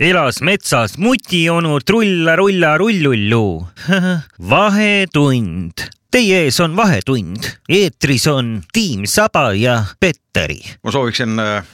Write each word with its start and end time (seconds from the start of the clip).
elas 0.00 0.40
metsas 0.42 0.98
mutionu 0.98 1.80
trulla-rulla 1.80 2.78
rullullu. 2.78 3.66
vahetund. 4.50 5.72
Teie 6.10 6.40
ees 6.44 6.58
on 6.60 6.76
Vahetund. 6.76 7.44
eetris 7.68 8.26
on 8.26 8.62
Tiim 8.72 9.06
Saba 9.06 9.52
ja 9.54 9.84
Petteri. 10.00 10.58
ma 10.82 10.90
sooviksin 10.90 11.38
äh, 11.38 11.64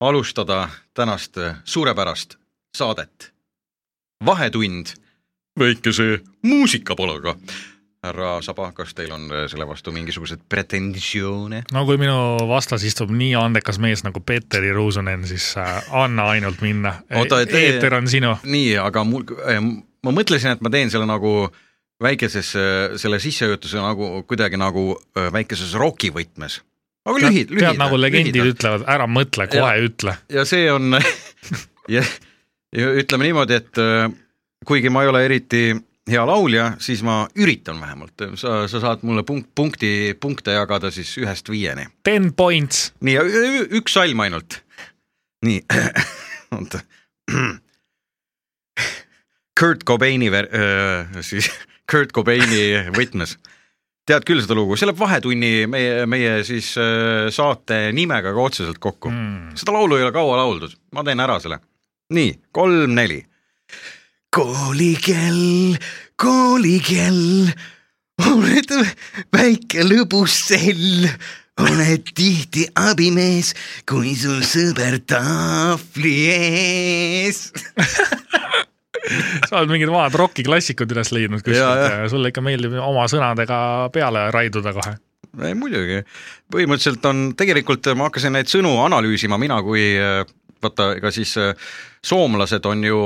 alustada 0.00 0.68
tänast 0.94 1.36
äh, 1.36 1.56
suurepärast 1.64 2.36
saadet. 2.76 3.32
vahetund 4.24 4.86
väikese 5.58 6.20
muusikapalaga. 6.42 7.36
Härra 8.06 8.36
Saba, 8.42 8.70
kas 8.76 8.94
teil 8.96 9.12
on 9.14 9.26
äh, 9.32 9.44
selle 9.50 9.66
vastu 9.68 9.92
mingisuguseid 9.94 10.42
pretensioone? 10.48 11.62
no 11.74 11.84
kui 11.88 11.98
minu 12.00 12.16
vastas 12.48 12.84
istub 12.86 13.10
nii 13.14 13.34
andekas 13.38 13.78
mees 13.82 14.04
nagu 14.06 14.20
Petteri 14.24 14.72
Ruusunen, 14.76 15.26
siis 15.28 15.50
äh, 15.60 15.76
anna 15.96 16.28
ainult 16.34 16.62
minna. 16.64 16.94
Tee- 17.10 17.62
eeter 17.66 17.94
on 17.98 18.08
sinu. 18.10 18.36
nii, 18.44 18.76
aga 18.82 19.04
mul, 19.04 19.24
ma 20.06 20.14
mõtlesin, 20.14 20.54
et 20.56 20.62
ma 20.64 20.70
teen 20.72 20.90
selle 20.92 21.06
nagu 21.08 21.48
väikeses, 22.02 22.50
selle 23.00 23.18
sissejuhatuse 23.22 23.80
nagu 23.80 24.08
kuidagi 24.28 24.58
nagu 24.60 24.90
väikeses 25.32 25.72
roki 25.80 26.10
võtmes. 26.12 26.58
aga 27.06 27.22
lühid, 27.22 27.50
lühidalt. 27.54 27.72
tead 27.76 27.80
nagu 27.80 27.96
legendid 28.00 28.36
ütlevad, 28.52 28.84
ära 28.90 29.06
mõtle, 29.08 29.46
kohe 29.48 29.72
Ja- 29.78 29.84
ütle. 29.88 30.16
ja 30.28 30.44
see 30.44 30.66
on 30.72 30.92
ja, 31.88 32.02
ja 32.80 32.90
ütleme 33.00 33.28
niimoodi, 33.30 33.54
et 33.62 33.80
kuigi 34.66 34.90
ma 34.92 35.04
ei 35.06 35.08
ole 35.12 35.24
eriti 35.24 35.62
hea 36.10 36.22
laulja, 36.26 36.72
siis 36.78 37.02
ma 37.02 37.24
üritan 37.34 37.80
vähemalt, 37.82 38.22
sa, 38.38 38.68
sa 38.70 38.80
saad 38.80 39.02
mulle 39.06 39.22
punkt, 39.26 39.48
punkti, 39.58 40.14
punkte 40.20 40.54
jagada 40.54 40.90
siis 40.94 41.10
ühest 41.18 41.48
viieni. 41.50 41.86
Ten 42.06 42.32
points. 42.38 42.92
nii, 43.00 43.16
üks 43.80 43.96
salm 43.98 44.20
ainult. 44.22 44.60
nii, 45.46 45.62
oota. 46.56 46.80
Kurt 49.60 49.84
Cobaini 49.88 50.28
ver- 50.30 50.50
äh,, 50.52 51.22
siis 51.24 51.48
Kurt 51.90 52.12
Cobaini 52.12 52.90
võtmes. 52.96 53.36
tead 54.06 54.22
küll 54.28 54.38
seda 54.44 54.54
lugu, 54.54 54.76
see 54.78 54.86
läheb 54.86 54.98
Vahetunni 55.00 55.64
meie, 55.70 56.04
meie 56.06 56.34
siis 56.46 56.68
äh, 56.78 57.26
saate 57.34 57.88
nimega 57.96 58.30
ka 58.36 58.44
otseselt 58.44 58.78
kokku 58.78 59.10
Mm. 59.10 59.56
seda 59.58 59.72
laulu 59.74 59.96
ei 59.98 60.04
ole 60.06 60.12
kaua 60.14 60.36
lauldud, 60.42 60.76
ma 60.94 61.02
teen 61.06 61.20
ära 61.24 61.40
selle. 61.42 61.58
nii, 62.14 62.36
kolm-neli. 62.54 63.24
Koolikell, 64.36 65.76
koolikell, 66.20 67.48
oled 68.20 68.72
väike 69.32 69.84
lõbus 69.86 70.34
sell, 70.50 71.06
oled 71.64 72.10
tihti 72.16 72.66
abimees, 72.76 73.54
kui 73.88 74.12
sul 74.18 74.42
sõber 74.44 74.98
tahvli 75.08 76.14
ees. 76.34 77.46
sa 79.48 79.62
oled 79.62 79.72
mingid 79.72 79.88
vanad 79.88 80.18
rokiklassikud 80.20 80.92
üles 80.92 81.12
leidnud 81.16 81.40
kuskilt 81.40 81.84
ja 81.86 82.08
sulle 82.12 82.32
ikka 82.32 82.44
meeldib 82.44 82.74
oma 82.82 83.06
sõnadega 83.08 83.58
peale 83.94 84.26
raiduda 84.36 84.74
kohe. 84.76 84.98
ei 85.48 85.56
muidugi, 85.56 86.02
põhimõtteliselt 86.52 87.08
on, 87.08 87.30
tegelikult 87.40 87.88
ma 87.96 88.10
hakkasin 88.10 88.36
neid 88.36 88.52
sõnu 88.52 88.74
analüüsima, 88.84 89.40
mina 89.40 89.62
kui 89.64 89.94
äh, 89.96 90.26
vaata, 90.60 90.90
ega 91.00 91.14
siis 91.14 91.32
äh, 91.40 91.56
soomlased 92.04 92.68
on 92.68 92.84
ju 92.84 93.00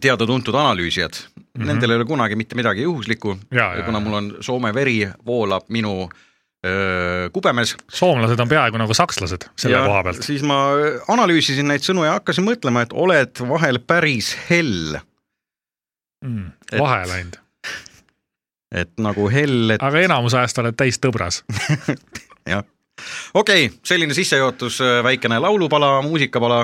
teada-tuntud 0.00 0.54
analüüsijad 0.54 1.12
mm. 1.14 1.42
-hmm. 1.62 1.66
nendel 1.66 1.90
ei 1.90 1.96
ole 1.96 2.04
kunagi 2.04 2.36
mitte 2.36 2.54
midagi 2.54 2.82
juhuslikku 2.82 3.38
Ja, 3.50 3.74
ja, 3.76 3.82
kuna 3.82 3.98
ja. 3.98 4.04
mul 4.04 4.12
on 4.14 4.36
Soome 4.40 4.74
veri 4.74 5.08
voolab 5.26 5.62
minu 5.68 6.10
öö, 6.66 7.30
kubemes. 7.32 7.76
soomlased 7.88 8.38
on 8.40 8.48
peaaegu 8.48 8.76
nagu 8.78 8.94
sakslased 8.94 9.48
selle 9.56 9.76
ja 9.76 9.84
koha 9.86 10.02
pealt. 10.02 10.22
siis 10.22 10.42
ma 10.42 10.58
analüüsisin 11.08 11.68
neid 11.68 11.80
sõnu 11.86 12.04
ja 12.04 12.12
hakkasin 12.18 12.44
mõtlema, 12.44 12.82
et 12.82 12.92
oled 12.92 13.40
vahel 13.48 13.78
päris 13.78 14.36
hell, 14.50 14.98
Mm, 16.24 16.50
et- 16.72 16.78
vahe 16.80 17.06
läinud, 17.08 17.36
et 18.82 18.90
nagu 19.00 19.28
hell, 19.32 19.70
et 19.70 19.82
aga 19.82 20.02
enamus 20.04 20.34
ajast 20.36 20.58
oled 20.60 20.76
täis 20.76 20.98
tõbras. 21.00 21.38
jah. 22.52 22.64
okei 23.34 23.66
okay,, 23.66 23.78
selline 23.84 24.14
sissejuhatus, 24.14 24.82
väikene 25.02 25.38
laulupala, 25.40 26.02
muusikapala. 26.04 26.60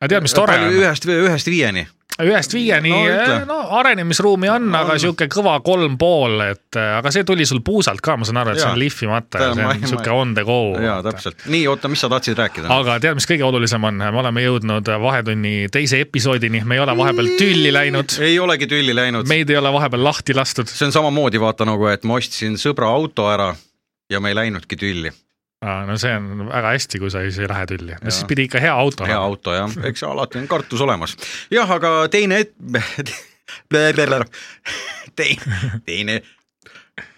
aga 0.00 0.08
tead, 0.12 0.22
mis 0.26 0.34
tore 0.36 0.58
on? 0.60 0.76
ühest, 0.76 1.08
ühest 1.08 1.48
viieni. 1.48 1.86
Ühest 2.24 2.54
viieni 2.54 2.90
No 2.90 3.00
ütle. 3.06 3.34
no, 3.46 3.56
no 3.62 3.76
arenemisruumi 3.78 4.48
on, 4.50 4.68
aga 4.74 4.96
On. 4.96 5.00
sihuke 5.02 5.28
kõva 5.30 5.58
kolm 5.64 5.94
pool, 6.00 6.40
et 6.48 6.78
äh, 6.78 6.96
aga 6.98 7.12
see 7.14 7.24
tuli 7.28 7.46
sul 7.46 7.60
puusalt 7.64 8.02
ka, 8.04 8.16
ma 8.18 8.26
saan 8.28 8.40
aru, 8.42 8.54
et 8.56 8.62
see 8.62 8.70
on 8.72 8.78
lihvimata 8.80 9.42
ja 9.42 9.52
see 9.54 9.66
on 9.68 9.84
sihuke 9.92 10.10
on 10.14 10.34
the 10.34 10.44
go. 10.48 10.58
jaa, 10.82 10.98
täpselt. 11.06 11.44
nii, 11.46 11.66
oota, 11.70 11.90
mis 11.92 12.02
sa 12.02 12.10
tahtsid 12.12 12.38
rääkida? 12.38 12.66
aga 12.74 12.98
tead, 13.04 13.18
mis 13.20 13.28
kõige 13.30 13.46
olulisem 13.46 13.84
on, 13.90 14.02
me 14.02 14.10
oleme 14.24 14.42
jõudnud 14.46 14.90
Vahetunni 15.04 15.54
teise 15.72 16.00
episoodini, 16.02 16.64
me 16.66 16.78
ei 16.78 16.82
ole 16.82 16.96
vahepeal 16.98 17.30
tülli 17.38 17.72
läinud, 17.74 18.18
ei 18.24 18.38
olegi 18.42 18.66
tülli 18.66 18.96
läinud. 18.96 19.28
meid 19.30 19.50
ei 19.50 19.56
ole 19.60 19.72
vahepeal 19.72 20.04
lahti 20.04 20.34
lastud. 20.34 20.66
see 20.68 20.86
on 20.90 20.92
samamoodi 20.96 21.40
vaata 21.40 21.66
nagu, 21.68 21.86
et 21.92 22.04
ma 22.08 22.18
ostsin 22.18 22.58
sõbra 22.60 22.90
auto 22.98 23.28
ära 23.30 23.52
ja 24.10 24.20
me 24.20 24.32
ei 24.32 24.38
läinudki 24.42 24.76
tülli. 24.80 25.12
No 25.62 25.96
see 25.98 26.12
on 26.14 26.46
väga 26.48 26.70
hästi, 26.74 27.00
kui 27.02 27.10
sa 27.10 27.22
siis 27.26 27.40
ei 27.42 27.48
lähe 27.50 27.66
tülli, 27.66 27.96
no 27.98 28.12
siis 28.12 28.28
pidi 28.30 28.46
ikka 28.46 28.62
hea 28.62 28.74
auto 28.74 29.08
hea 29.08 29.16
olema. 29.16 29.32
auto 29.32 29.56
jah, 29.56 29.78
eks 29.90 30.04
alati 30.06 30.38
on 30.38 30.46
kartus 30.50 30.84
olemas. 30.84 31.16
jah, 31.50 31.70
aga 31.78 31.94
teine 32.12 32.44
et... 32.44 32.54
teine, 35.18 35.80
teine 35.86 36.20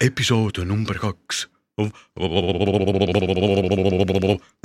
episood 0.01 0.61
number 0.65 0.99
kaks. 0.99 1.47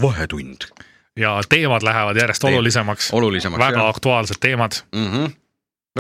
vahetund. 0.02 0.68
ja 1.16 1.40
teemad 1.48 1.82
lähevad 1.82 2.16
järjest 2.16 2.44
Teem- 2.44 2.54
olulisemaks, 2.54 3.10
olulisemaks. 3.12 3.60
väga 3.60 3.88
aktuaalsed 3.88 4.36
teemad. 4.40 4.72
mm. 4.94 5.12
-hmm. 5.12 5.30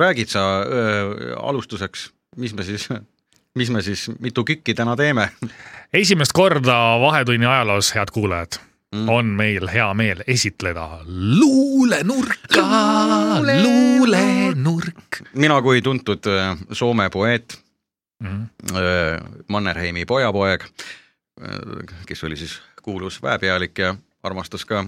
räägid 0.00 0.28
sa 0.28 0.60
öö, 0.60 1.36
alustuseks, 1.42 2.12
mis 2.36 2.54
me 2.54 2.64
siis, 2.64 2.88
mis 3.54 3.70
me 3.70 3.82
siis, 3.82 4.10
mitu 4.18 4.44
kükki 4.44 4.74
täna 4.74 4.96
teeme? 4.96 5.30
Esimest 6.00 6.32
korda 6.36 6.76
Vahetunni 7.00 7.46
ajaloos, 7.46 7.94
head 7.94 8.10
kuulajad 8.12 8.58
Mm. 8.94 9.08
on 9.08 9.26
meil 9.26 9.66
hea 9.68 9.94
meel 9.94 10.20
esitleda 10.26 11.00
luulenurka, 11.06 12.62
Luule- 12.62 13.62
luulenurk. 13.62 15.16
mina 15.34 15.62
kui 15.62 15.82
tuntud 15.82 16.26
öö, 16.26 16.54
Soome 16.72 17.08
poeet 17.10 17.58
öö, 18.24 19.18
Mannerheimi 19.48 20.04
pojapoeg, 20.04 20.64
kes 22.06 22.24
oli 22.24 22.36
siis 22.36 22.60
kuulus 22.82 23.22
väepealik 23.22 23.78
ja 23.78 23.94
armastas 24.22 24.64
ka 24.64 24.84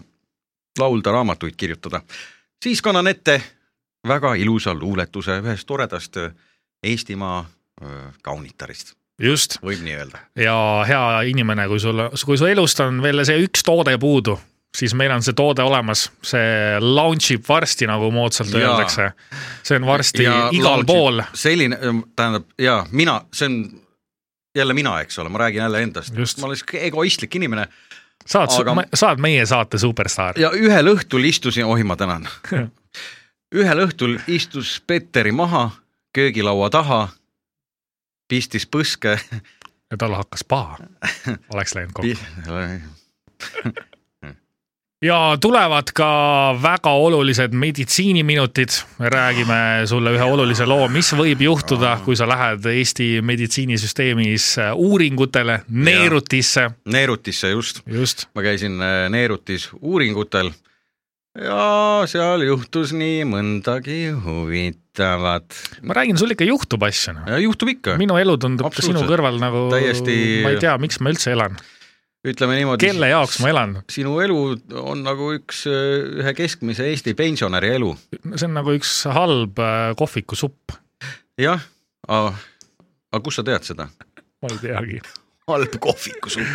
laulda, 0.78 1.12
raamatuid 1.12 1.54
kirjutada, 1.56 2.00
siis 2.64 2.82
kannan 2.82 3.06
ette 3.06 3.42
väga 4.08 4.34
ilusa 4.34 4.74
luuletuse 4.74 5.40
ühest 5.42 5.66
toredast 5.66 6.16
Eestimaa 6.82 7.44
kaunitarist, 8.22 8.94
just 9.22 9.58
võib 9.64 9.82
nii 9.84 9.96
öelda. 9.98 10.20
ja 10.38 10.54
hea 10.88 11.02
inimene, 11.32 11.66
kui 11.70 11.80
sul, 11.82 12.04
kui 12.24 12.38
su 12.38 12.46
elust 12.46 12.80
on 12.84 13.02
veel 13.02 13.24
see 13.26 13.42
üks 13.46 13.64
toode 13.66 13.96
puudu, 14.00 14.38
siis 14.76 14.94
meil 14.98 15.12
on 15.14 15.24
see 15.24 15.36
toode 15.38 15.64
olemas, 15.64 16.08
see 16.22 16.78
launch 16.84 17.32
ib 17.34 17.44
varsti, 17.48 17.88
nagu 17.90 18.10
moodsalt 18.14 18.54
Jaa. 18.54 18.62
öeldakse. 18.70 19.10
see 19.62 19.80
on 19.80 19.88
varsti 19.88 20.28
Ja 20.28 20.38
ja 20.38 20.48
igal 20.52 20.86
pool, 20.88 21.22
selline, 21.34 21.78
tähendab 22.16 22.48
ja 22.58 22.80
mina, 22.90 23.20
see 23.32 23.50
on 23.50 23.60
jälle 24.56 24.74
mina, 24.74 25.00
eks 25.00 25.18
ole, 25.18 25.28
ma 25.28 25.38
räägin 25.46 25.62
jälle 25.62 25.82
endast, 25.82 26.14
ma 26.14 26.46
olen 26.46 26.56
sihuke 26.56 26.86
egoistlik 26.86 27.34
inimene 27.38 27.68
saad 28.28 28.52
aga..., 28.60 28.84
saad 28.94 29.20
meie 29.22 29.46
saate 29.46 29.78
superstaar. 29.78 30.38
ja 30.40 30.50
ühel 30.54 30.92
õhtul 30.94 31.24
istusin, 31.28 31.66
oih, 31.68 31.84
ma 31.84 31.96
tänan. 31.96 32.28
ühel 33.60 33.84
õhtul 33.86 34.18
istus 34.28 34.78
Petteri 34.86 35.32
maha 35.32 35.70
köögilaua 36.14 36.70
taha, 36.70 37.08
pistis 38.28 38.66
põske. 38.66 39.18
Ja 39.88 39.96
tal 39.96 40.12
hakkas 40.12 40.44
paha, 40.44 40.76
oleks 41.54 41.74
läinud 41.74 41.92
kokku. 41.96 42.16
ja 45.08 45.38
tulevad 45.40 45.92
ka 45.96 46.08
väga 46.62 46.90
olulised 46.90 47.56
meditsiiniminutid, 47.56 48.68
räägime 49.00 49.86
sulle 49.88 50.12
ühe 50.12 50.28
olulise 50.28 50.66
loo, 50.68 50.90
mis 50.92 51.12
võib 51.16 51.40
juhtuda, 51.46 51.98
kui 52.04 52.16
sa 52.20 52.28
lähed 52.28 52.66
Eesti 52.68 53.22
meditsiinisüsteemis 53.24 54.50
uuringutele, 54.74 55.62
neerutisse, 55.68 56.70
Neerutisse 56.84 57.54
just, 57.54 57.80
just. 57.86 58.28
ma 58.34 58.44
käisin 58.44 58.76
Neerutis 59.08 59.70
uuringutel 59.80 60.52
ja 61.38 61.62
seal 62.10 62.42
juhtus 62.46 62.92
nii 62.96 63.24
mõndagi 63.28 64.10
huvitavat. 64.24 65.56
ma 65.86 65.96
räägin, 65.98 66.18
sul 66.20 66.34
ikka 66.34 66.46
juhtub 66.48 66.84
asju, 66.88 67.14
noh. 67.16 67.30
juhtub 67.44 67.72
ikka, 67.74 67.96
minu 68.00 68.18
elu 68.20 68.36
tundub 68.40 68.74
sinu 68.82 69.04
kõrval 69.08 69.38
nagu 69.42 69.68
Täiesti- 69.72 70.42
ma 70.44 70.54
ei 70.54 70.62
tea, 70.62 70.76
miks 70.82 71.00
ma 71.02 71.12
üldse 71.14 71.34
elan, 71.36 71.58
ütleme 72.26 72.58
niimoodi. 72.58 72.86
kelle 72.88 73.10
jaoks 73.12 73.38
ma 73.44 73.52
elan, 73.52 73.76
sinu 73.92 74.18
elu 74.24 74.40
on 74.82 75.04
nagu 75.06 75.32
üks 75.36 75.64
äh, 75.70 76.22
ühe 76.22 76.34
keskmise 76.38 76.88
Eesti 76.90 77.14
pensionäri 77.18 77.74
elu. 77.78 77.94
see 78.34 78.48
on 78.48 78.58
nagu 78.58 78.74
üks 78.74 78.98
halb 79.14 79.62
äh, 79.62 79.94
kohvikusupp, 79.98 80.76
jah, 81.38 81.62
aga 82.08 83.22
kus 83.22 83.40
sa 83.40 83.46
tead 83.46 83.68
seda? 83.68 83.90
ma 84.42 84.54
ei 84.54 84.60
teagi. 84.64 85.00
Halb 85.48 85.74
kohvikusupp. 85.80 86.46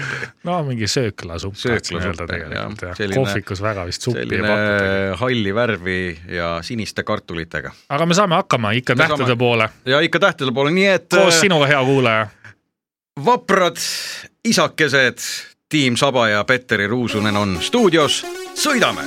no 0.44 0.60
mingi 0.63 0.88
sööklasupp. 0.88 1.56
Sööklasupp, 1.57 2.19
tegelikult 2.28 2.81
jah. 2.81 2.90
jah. 2.90 2.98
Selline- 2.98 3.16
kohvikus 3.22 3.62
väga 3.62 3.86
vist 3.90 4.01
suppi 4.06 4.19
ei 4.24 4.42
pakuta. 4.42 5.18
halli 5.22 5.56
värvi 5.56 5.98
ja 6.30 6.60
siniste 6.62 7.04
kartulitega. 7.04 7.72
aga 7.90 8.06
me 8.06 8.13
saame 8.13 8.36
hakkama 8.36 8.72
ikka 8.72 8.95
Me 8.95 9.04
tähtede 9.07 9.24
saame- 9.34 9.38
poole. 9.40 9.69
ja 9.86 10.00
ikka 10.00 10.19
tähtede 10.19 10.51
poole, 10.51 10.72
nii 10.72 10.88
et 10.88 11.10
koos 11.10 11.34
äh, 11.36 11.42
sinuga, 11.42 11.68
hea 11.68 11.84
kuulaja. 11.86 12.28
vaprad 13.25 13.78
isakesed 14.45 15.18
Tiim 15.69 15.95
Saba 15.98 16.28
ja 16.30 16.44
Petteri 16.44 16.88
Ruusunen 16.88 17.38
on 17.38 17.57
stuudios, 17.62 18.25
sõidame. 18.56 19.01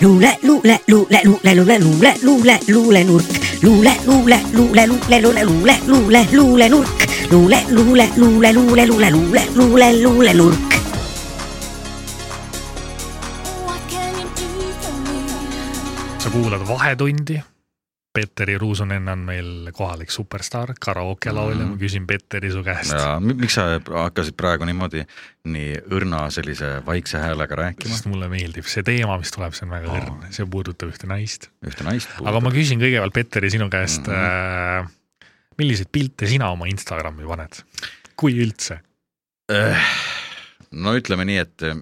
luule, 0.00 0.38
luule, 0.42 0.80
luule, 0.88 1.20
luule, 1.24 1.54
luule, 1.54 1.78
luule, 1.78 2.14
luule, 2.22 2.58
luulenurk, 2.68 3.24
luule, 3.62 3.92
luule, 4.06 4.40
luule, 4.52 4.86
luule, 4.86 5.20
luule, 5.20 5.44
luule, 5.44 5.78
luule, 5.86 6.26
luulenurk, 6.32 7.05
luule, 7.30 7.58
luule, 7.70 8.08
luule, 8.16 8.52
luule, 8.52 8.86
luule, 8.86 9.10
luule, 9.10 10.02
luule, 10.02 10.34
me? 10.34 10.76
sa 16.18 16.30
kuulad 16.30 16.68
Vahetundi. 16.68 17.40
Petteri 18.12 18.58
Ruusunen 18.58 19.08
on 19.08 19.18
meil 19.18 19.70
kohalik 19.72 20.10
superstaar, 20.10 20.72
karaoke 20.80 21.32
laulja, 21.32 21.66
ma 21.68 21.76
küsin 21.76 22.06
Petteri 22.08 22.48
su 22.50 22.62
käest. 22.64 22.94
Miks 23.20 23.58
sa 23.58 23.66
hakkasid 23.76 24.32
praegu 24.40 24.64
niimoodi 24.64 25.04
nii 25.52 25.74
õrna 25.92 26.22
sellise 26.32 26.78
vaikse 26.86 27.20
häälega 27.20 27.58
rääkima, 27.60 27.92
sest 27.92 28.08
mulle 28.08 28.30
meeldib 28.32 28.64
see 28.72 28.86
teema, 28.86 29.18
mis 29.20 29.34
tuleb, 29.36 29.52
see 29.52 29.68
on 29.68 29.74
väga 29.76 29.92
õrn, 29.98 30.30
see 30.32 30.48
puudutab 30.48 30.94
ühte 30.94 31.10
naist. 31.10 31.50
ühte 31.60 31.84
naist 31.84 32.16
aga 32.24 32.40
ma 32.40 32.54
küsin 32.56 32.80
kõigepealt, 32.80 33.14
Petteri, 33.18 33.52
sinu 33.52 33.68
käest 33.68 34.08
mm. 34.08 34.14
-hmm. 34.14 34.94
Milliseid 35.58 35.90
pilte 35.92 36.28
sina 36.30 36.50
oma 36.52 36.68
Instagrami 36.70 37.26
paned, 37.28 37.62
kui 38.16 38.36
üldse? 38.42 38.80
Eh, 39.52 39.90
no 40.72 40.96
ütleme 40.98 41.24
nii, 41.28 41.38
et 41.38 41.66
eh, 41.66 41.76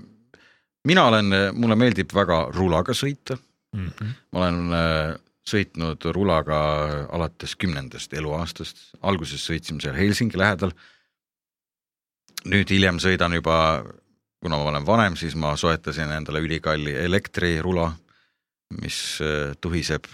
mina 0.84 1.08
olen, 1.10 1.34
mulle 1.56 1.76
meeldib 1.80 2.12
väga 2.14 2.46
rulaga 2.54 2.96
sõita, 2.96 3.38
Mm 3.74 3.90
-hmm. 3.90 4.10
ma 4.32 4.38
olen 4.38 4.58
sõitnud 5.44 6.04
rulaga 6.14 6.58
alates 7.12 7.56
kümnendast 7.56 8.12
eluaastast, 8.16 8.76
alguses 9.02 9.44
sõitsime 9.44 9.82
seal 9.82 9.96
Helsingi 9.96 10.38
lähedal. 10.38 10.72
nüüd 12.44 12.68
hiljem 12.70 12.98
sõidan 13.00 13.32
juba, 13.34 13.84
kuna 14.42 14.56
ma 14.56 14.68
olen 14.68 14.86
vanem, 14.86 15.16
siis 15.16 15.34
ma 15.34 15.56
soetasin 15.56 16.10
endale 16.12 16.40
ülikalli 16.44 16.92
elektrirula, 16.92 17.92
mis 18.82 19.18
tuhiseb 19.60 20.04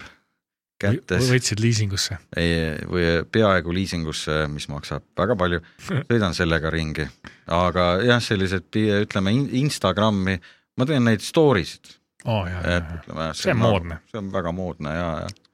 kätes, 0.80 1.28
võtsid 1.30 1.62
liisingusse? 1.62 2.18
ei, 2.40 2.74
või 2.88 3.06
peaaegu 3.32 3.74
liisingusse, 3.76 4.42
mis 4.52 4.68
maksab 4.72 5.04
väga 5.18 5.36
palju, 5.40 5.62
sõidan 6.10 6.36
sellega 6.36 6.72
ringi, 6.74 7.06
aga 7.56 7.92
jah, 8.06 8.22
sellised 8.24 8.80
ütleme 9.04 9.34
in- 9.36 9.48
Instagrami, 9.64 10.38
ma 10.80 10.88
teen 10.88 11.06
neid 11.08 11.24
story 11.24 11.66
sid, 11.68 11.94
oh, 12.24 12.48
ütleme. 12.48 13.30
See 13.38 13.54
on 13.54 13.62
moodne.. 13.62 14.00
see 14.10 14.20
on 14.22 14.32
väga 14.34 14.54
moodne 14.56 14.96
ja, 14.96 15.10
ja. 15.24 15.49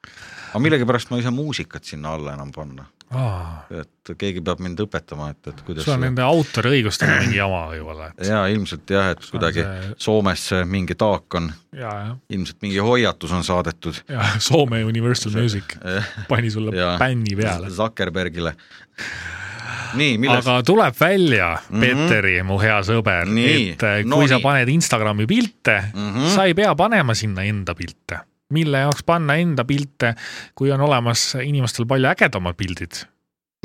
Aga 0.47 0.61
millegipärast 0.63 1.11
ma 1.11 1.19
ei 1.19 1.25
saa 1.25 1.35
muusikat 1.35 1.83
sinna 1.83 2.13
alla 2.17 2.33
enam 2.33 2.51
panna, 2.55 2.85
jaa. 3.11 3.65
et 3.81 4.11
keegi 4.17 4.41
peab 4.45 4.61
mind 4.63 4.79
õpetama, 4.85 5.29
et, 5.35 5.51
et 5.51 5.61
kuidas 5.67 5.85
sul 5.85 5.95
on 5.97 6.05
nende 6.07 6.23
autoriõigustega 6.25 7.19
mingi 7.21 7.39
jama 7.39 7.63
võib-olla, 7.73 8.09
et 8.15 8.29
ja 8.31 8.41
ilmselt 8.51 8.93
jah, 8.95 9.11
et 9.13 9.29
kuidagi 9.31 9.63
see- 9.63 9.95
Soomes 10.07 10.43
see 10.51 10.65
mingi 10.65 10.95
taak 10.99 11.37
on, 11.39 11.49
jaa, 11.75 12.15
ilmselt 12.33 12.61
mingi 12.65 12.79
hoiatus 12.83 13.35
on 13.37 13.43
saadetud 13.47 14.01
ja 14.09 14.29
Soome 14.43 14.83
Universal 14.87 15.35
Music 15.35 15.75
pani 16.31 16.51
sulle 16.53 16.71
bänni 16.99 17.35
peale. 17.35 17.69
Zuckerbergile. 17.73 18.55
nii, 19.99 20.15
millest? 20.19 20.47
aga 20.47 20.63
tuleb 20.67 20.95
välja 20.99 21.51
mm. 21.57 21.75
-hmm. 21.75 21.85
Petteri, 21.85 22.39
mu 22.43 22.57
hea 22.61 22.79
sõber, 22.83 23.27
et 23.27 23.83
äh, 23.83 24.01
kui 24.01 24.09
no 24.09 24.23
sa 24.27 24.39
nii. 24.39 24.43
paned 24.43 24.69
Instagrami 24.73 25.27
pilte 25.27 25.77
mm. 25.93 26.09
-hmm. 26.15 26.33
sa 26.35 26.45
ei 26.45 26.53
pea 26.53 26.75
panema 26.75 27.13
sinna 27.13 27.43
enda 27.43 27.75
pilte. 27.75 28.19
Mille 28.53 28.85
jaoks 28.85 29.03
panna 29.07 29.35
enda 29.41 29.65
pilte, 29.67 30.13
kui 30.55 30.71
on 30.71 30.81
olemas 30.87 31.33
inimestel 31.43 31.87
palju 31.89 32.09
ägedamad 32.13 32.57
pildid 32.59 33.03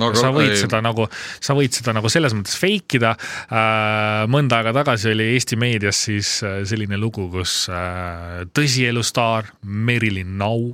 no, 0.01 0.11
sa 0.19 0.33
võid 0.35 0.55
seda 0.59 0.81
nagu, 0.85 1.07
sa 1.43 1.57
võid 1.59 1.75
seda 1.77 1.95
nagu 1.97 2.11
selles 2.13 2.35
mõttes 2.37 2.57
fake 2.59 2.99
ida 2.99 3.15
äh,. 3.15 4.25
mõnda 4.33 4.61
aega 4.61 4.75
tagasi 4.81 5.13
oli 5.13 5.33
Eesti 5.37 5.59
meedias 5.61 6.05
siis 6.09 6.39
äh, 6.47 6.63
selline 6.69 6.99
lugu, 7.01 7.29
kus 7.33 7.67
äh, 7.73 8.43
tõsielustaar 8.57 9.53
Merilin 9.63 10.39
Nau 10.41 10.73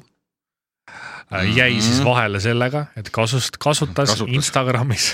jäi 1.28 1.74
Mhm. 1.74 1.80
siis 1.84 1.98
vahele 2.04 2.40
sellega, 2.40 2.86
et 2.96 3.10
kasust, 3.12 3.58
kasutas, 3.60 4.14
Kasutas. 4.14 4.34
Instagramis 4.34 5.10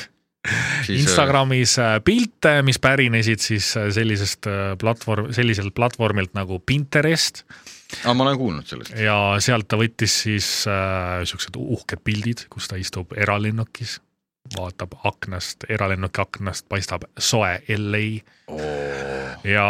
Instagramis 0.92 1.78
äh, 1.80 1.98
pilte, 2.04 2.58
mis 2.66 2.78
pärinesid 2.82 3.40
siis 3.40 3.70
äh, 3.80 3.88
sellisest 3.94 4.48
äh, 4.50 4.74
platvorm, 4.80 5.32
selliselt 5.32 5.74
platvormilt 5.76 6.34
nagu 6.36 6.60
Pinterest. 6.60 7.44
Aga 8.02 8.14
ma 8.16 8.26
olen 8.26 8.38
kuulnud 8.38 8.68
sellest. 8.68 8.96
ja 8.98 9.16
sealt 9.44 9.68
ta 9.70 9.78
võttis 9.80 10.16
siis 10.26 10.48
äh, 10.68 11.22
siuksed 11.28 11.56
uhked 11.60 12.02
pildid, 12.04 12.46
kus 12.52 12.68
ta 12.68 12.76
istub 12.80 13.14
eralennukis, 13.16 13.98
vaatab 14.56 14.98
aknast, 15.08 15.64
eralennuki 15.72 16.20
aknast 16.20 16.66
paistab 16.68 17.06
soe 17.16 17.54
LA 17.78 18.04
ja 19.48 19.68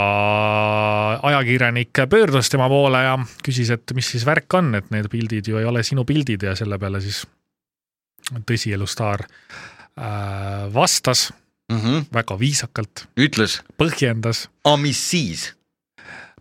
ajakirjanik 1.23 2.03
pöördus 2.11 2.51
tema 2.51 2.67
poole 2.69 3.05
ja 3.05 3.15
küsis, 3.45 3.71
et 3.71 3.95
mis 3.95 4.11
siis 4.15 4.27
värk 4.27 4.59
on, 4.59 4.73
et 4.79 4.91
need 4.95 5.07
pildid 5.13 5.47
ju 5.51 5.61
ei 5.61 5.69
ole 5.69 5.85
sinu 5.87 6.07
pildid 6.09 6.43
ja 6.49 6.57
selle 6.59 6.79
peale 6.83 7.03
siis 7.05 7.23
tõsielustaar 8.49 9.27
vastas 10.75 11.29
Mm 11.73 11.81
-hmm. 11.81 12.01
väga 12.13 12.37
viisakalt, 12.39 13.07
ütles, 13.17 13.63
põhjendas, 13.81 14.49
aga 14.65 14.77
mis 14.77 14.99
siis? 15.11 15.55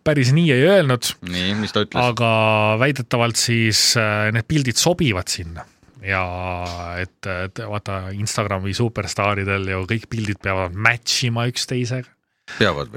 päris 0.03 0.33
nii 0.35 0.51
ei 0.51 0.65
öelnud, 0.67 1.13
nii, 1.23 1.53
mis 1.55 1.71
ta 1.71 1.85
ütles? 1.85 1.95
aga 1.95 2.75
väidetavalt 2.79 3.39
siis 3.39 3.95
äh, 3.95 4.33
need 4.35 4.43
pildid 4.51 4.75
sobivad 4.75 5.31
sinna 5.31 5.63
ja 6.03 6.23
et, 6.99 7.23
et 7.45 7.63
vaata 7.63 8.11
Instagrami 8.11 8.75
superstaaridel 8.75 9.69
ju 9.71 9.85
kõik 9.93 10.09
pildid 10.11 10.41
peavad 10.43 10.75
match 10.75 11.23
ima 11.29 11.47
üksteisega, 11.47 12.09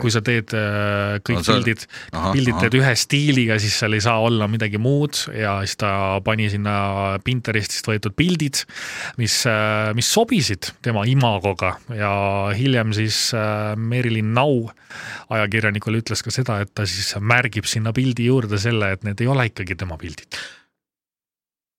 kui? 0.03 0.11
sa 0.13 0.23
teed 0.27 0.53
äh, 0.59 1.19
kõik 1.23 1.39
No 1.39 1.45
pildid, 1.47 1.85
pildid 2.35 2.59
teed 2.65 2.77
ühe 2.81 2.95
stiiliga, 2.99 3.59
siis 3.63 3.77
seal 3.81 3.95
ei 3.97 4.03
saa 4.05 4.19
olla 4.27 4.49
midagi 4.51 4.81
muud 4.83 5.21
ja 5.31 5.59
siis 5.63 5.79
ta 5.81 5.91
pani 6.27 6.49
sinna 6.53 6.77
Pinterestist 7.25 7.87
võetud 7.87 8.17
pildid, 8.19 8.65
mis, 9.21 9.39
mis 9.97 10.11
sobisid 10.19 10.73
tema 10.85 11.07
imagoga 11.09 11.77
ja 11.95 12.13
hiljem 12.59 12.95
siis 12.97 13.29
äh, 13.39 13.75
Merilin 13.79 14.35
Nau 14.37 14.67
ajakirjanikule 15.33 16.03
ütles 16.03 16.23
ka 16.27 16.35
seda, 16.35 16.61
et 16.65 16.75
ta 16.75 16.87
siis 16.89 17.15
märgib 17.23 17.69
sinna 17.71 17.95
pildi 17.97 18.29
juurde 18.31 18.61
selle, 18.61 18.93
et 18.97 19.07
need 19.07 19.23
ei 19.23 19.31
ole 19.31 19.49
ikkagi 19.53 19.79
tema 19.79 19.99
pildid. 20.01 20.41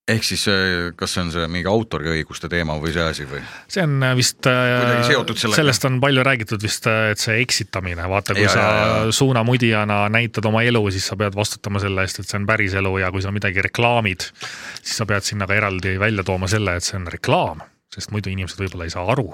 Ehk 0.07 0.23
siis 0.23 0.45
äh, 0.51 0.91
kas 0.95 1.15
see 1.15 1.23
on 1.25 1.31
see 1.33 1.47
mingi 1.51 1.69
autoriõiguste 1.71 2.49
teema 2.51 2.77
või 2.81 2.93
see 2.95 3.03
asi 3.03 3.27
või? 3.29 3.41
see 3.71 3.83
on 3.83 3.97
äh, 4.07 4.13
vist, 4.17 4.39
sellega. 4.47 5.55
sellest 5.57 5.87
on 5.89 5.99
palju 6.03 6.23
räägitud 6.27 6.63
vist, 6.63 6.87
et 6.87 7.21
see 7.21 7.39
eksitamine, 7.43 8.07
vaata, 8.09 8.37
kui 8.37 8.45
Ja, 8.47 8.53
sa 8.53 8.63
ja, 8.63 8.85
ja. 9.07 9.11
suunamudijana 9.15 9.99
näitad 10.13 10.45
oma 10.47 10.63
elu, 10.67 10.83
siis 10.95 11.09
sa 11.11 11.19
pead 11.19 11.35
vastutama 11.35 11.81
selle 11.83 12.07
eest, 12.07 12.21
et 12.23 12.29
see 12.29 12.39
on 12.39 12.47
päris 12.49 12.77
elu 12.79 12.93
ja 13.03 13.11
kui 13.11 13.25
sa 13.25 13.33
midagi 13.35 13.65
reklaamid, 13.67 14.29
siis 14.81 14.95
sa 15.01 15.09
pead 15.09 15.27
sinna 15.27 15.49
ka 15.49 15.57
eraldi 15.57 15.97
välja 15.99 16.25
tooma 16.27 16.49
selle, 16.51 16.77
et 16.77 16.87
see 16.87 16.99
on 16.99 17.09
reklaam, 17.11 17.65
sest 17.93 18.15
muidu 18.15 18.31
inimesed 18.31 18.63
võib-olla 18.63 18.87
ei 18.87 18.95
saa 18.95 19.05
aru 19.11 19.31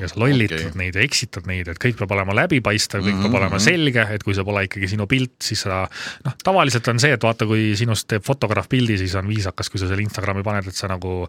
ja 0.00 0.08
sa 0.10 0.20
lollitad 0.20 0.68
okay. 0.68 0.78
neid 0.80 0.98
ja 0.98 1.04
eksitad 1.06 1.48
neid, 1.48 1.70
et 1.72 1.80
kõik 1.82 1.98
peab 2.00 2.12
olema 2.16 2.36
läbipaistev, 2.36 3.04
kõik 3.04 3.14
mm 3.14 3.22
-hmm. 3.22 3.32
peab 3.32 3.40
olema 3.42 3.60
selge, 3.62 4.06
et 4.16 4.26
kui 4.26 4.34
see 4.34 4.44
pole 4.44 4.66
ikkagi 4.66 4.90
sinu 4.92 5.06
pilt, 5.10 5.36
siis 5.42 5.64
sa 5.66 5.84
noh, 6.24 6.36
tavaliselt 6.44 6.88
on 6.92 7.00
see, 7.02 7.12
et 7.16 7.22
vaata, 7.22 7.46
kui 7.46 7.72
sinust 7.78 8.08
teeb 8.08 8.24
fotograaf 8.26 8.68
pildi, 8.68 8.98
siis 8.98 9.14
on 9.14 9.28
viisakas, 9.28 9.70
kui 9.70 9.80
sa 9.80 9.88
selle 9.88 10.02
Instagrami 10.02 10.44
paned, 10.46 10.68
et 10.68 10.78
sa 10.78 10.88
nagu 10.90 11.26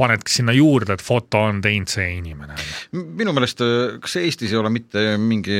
paned 0.00 0.24
sinna 0.30 0.52
juurde, 0.56 0.94
et 0.96 1.02
foto 1.04 1.42
on 1.50 1.60
teinud 1.60 1.90
see 1.90 2.08
inimene. 2.16 2.56
minu 2.92 3.32
meelest, 3.36 3.62
kas 4.00 4.16
Eestis 4.16 4.52
ei 4.52 4.60
ole 4.60 4.70
mitte 4.72 5.16
mingi 5.20 5.58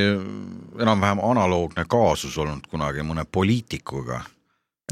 enam-vähem 0.80 1.22
analoogne 1.30 1.84
kaasus 1.88 2.38
olnud 2.38 2.68
kunagi 2.70 3.04
mõne 3.06 3.26
poliitikuga? 3.30 4.22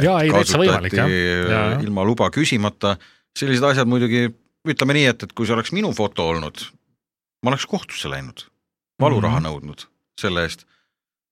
jaa, 0.02 0.18
ei 0.22 0.32
täitsa 0.32 0.60
võimalik 0.60 0.94
jah 0.94 1.10
ja, 1.10 1.38
ja.. 1.50 1.62
ilma 1.82 2.04
luba 2.06 2.30
küsimata, 2.34 2.96
sellised 3.38 3.64
asjad 3.70 3.88
muidugi, 3.90 4.28
ütleme 4.68 4.98
nii, 4.98 5.06
et, 5.12 5.24
et 5.26 5.32
kui 5.34 5.48
see 5.48 5.56
oleks 5.56 5.72
minu 5.74 5.90
foto 5.96 6.28
olnud, 6.34 6.62
ma 7.42 7.52
oleks 7.52 7.66
kohtusse 7.66 8.10
läinud, 8.10 8.46
valuraha 9.00 9.40
mm. 9.40 9.44
-hmm. 9.44 9.48
nõudnud 9.50 9.86
selle 10.20 10.42
eest, 10.46 10.64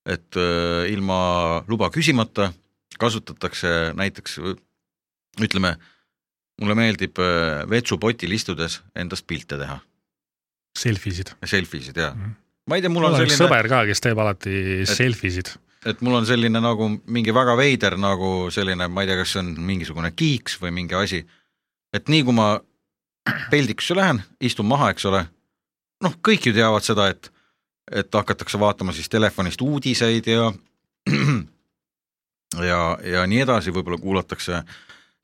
et 0.06 0.36
äh, 0.38 0.86
ilma 0.92 1.64
luba 1.68 1.90
küsimata 1.90 2.52
kasutatakse 2.98 3.92
näiteks 3.94 4.38
ütleme, 5.42 5.76
mulle 6.60 6.74
meeldib 6.78 7.18
äh, 7.18 7.66
vetsupotil 7.70 8.32
istudes 8.32 8.80
endast 8.94 9.26
pilte 9.26 9.58
teha, 9.58 9.80
Selfie 10.76 11.12
sid. 11.12 11.30
selfie 11.44 11.80
sid 11.80 11.96
ja 11.96 12.10
Mhm. 12.14 12.30
ma 12.68 12.76
ei 12.76 12.82
tea, 12.82 12.90
mul 12.90 13.04
on 13.04 13.14
üks 13.14 13.32
selline, 13.32 13.38
sõber 13.38 13.68
ka, 13.68 13.84
kes 13.86 14.00
teeb 14.00 14.18
alati 14.18 14.84
selfie 14.86 15.30
sid. 15.30 15.48
et 15.86 16.00
mul 16.02 16.14
on 16.14 16.26
selline 16.26 16.60
nagu 16.60 16.88
mingi 17.06 17.32
väga 17.34 17.56
veider 17.56 17.96
nagu 17.96 18.50
selline, 18.50 18.88
ma 18.88 19.02
ei 19.02 19.06
tea, 19.06 19.16
kas 19.16 19.32
see 19.32 19.40
on 19.40 19.54
mingisugune 19.60 20.10
kiiks 20.12 20.58
või 20.60 20.70
mingi 20.70 20.94
asi, 20.94 21.26
et 21.92 22.08
nii 22.08 22.22
kui 22.24 22.32
ma 22.34 22.60
peldikusse 23.52 23.94
lähen, 23.96 24.22
istun 24.40 24.66
maha, 24.66 24.90
eks 24.90 25.04
ole, 25.06 25.26
noh, 26.04 26.16
kõik 26.28 26.48
ju 26.48 26.54
teavad 26.56 26.84
seda, 26.84 27.08
et, 27.12 27.30
et 27.92 28.18
hakatakse 28.20 28.60
vaatama 28.60 28.94
siis 28.96 29.08
telefonist 29.12 29.62
uudiseid 29.62 30.28
ja 30.30 30.50
ja, 32.70 32.80
ja 33.04 33.24
nii 33.26 33.42
edasi, 33.46 33.74
võib-olla 33.74 33.98
kuulatakse 34.02 34.62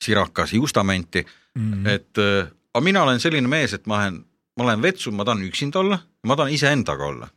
sirakas 0.02 0.54
justamenti 0.56 1.24
mm.. 1.54 1.86
et 1.86 2.18
äh, 2.22 2.50
aga 2.72 2.84
mina 2.84 3.04
olen 3.06 3.20
selline 3.22 3.48
mees, 3.48 3.74
et 3.76 3.86
ma 3.86 4.02
olen, 4.02 4.22
ma 4.58 4.68
lähen 4.70 4.82
vetsu, 4.84 5.12
ma 5.14 5.26
tahan 5.28 5.44
üksinda 5.46 5.82
olla, 5.82 6.00
ma 6.26 6.36
tahan 6.38 6.54
iseendaga 6.54 7.06
olla. 7.06 7.30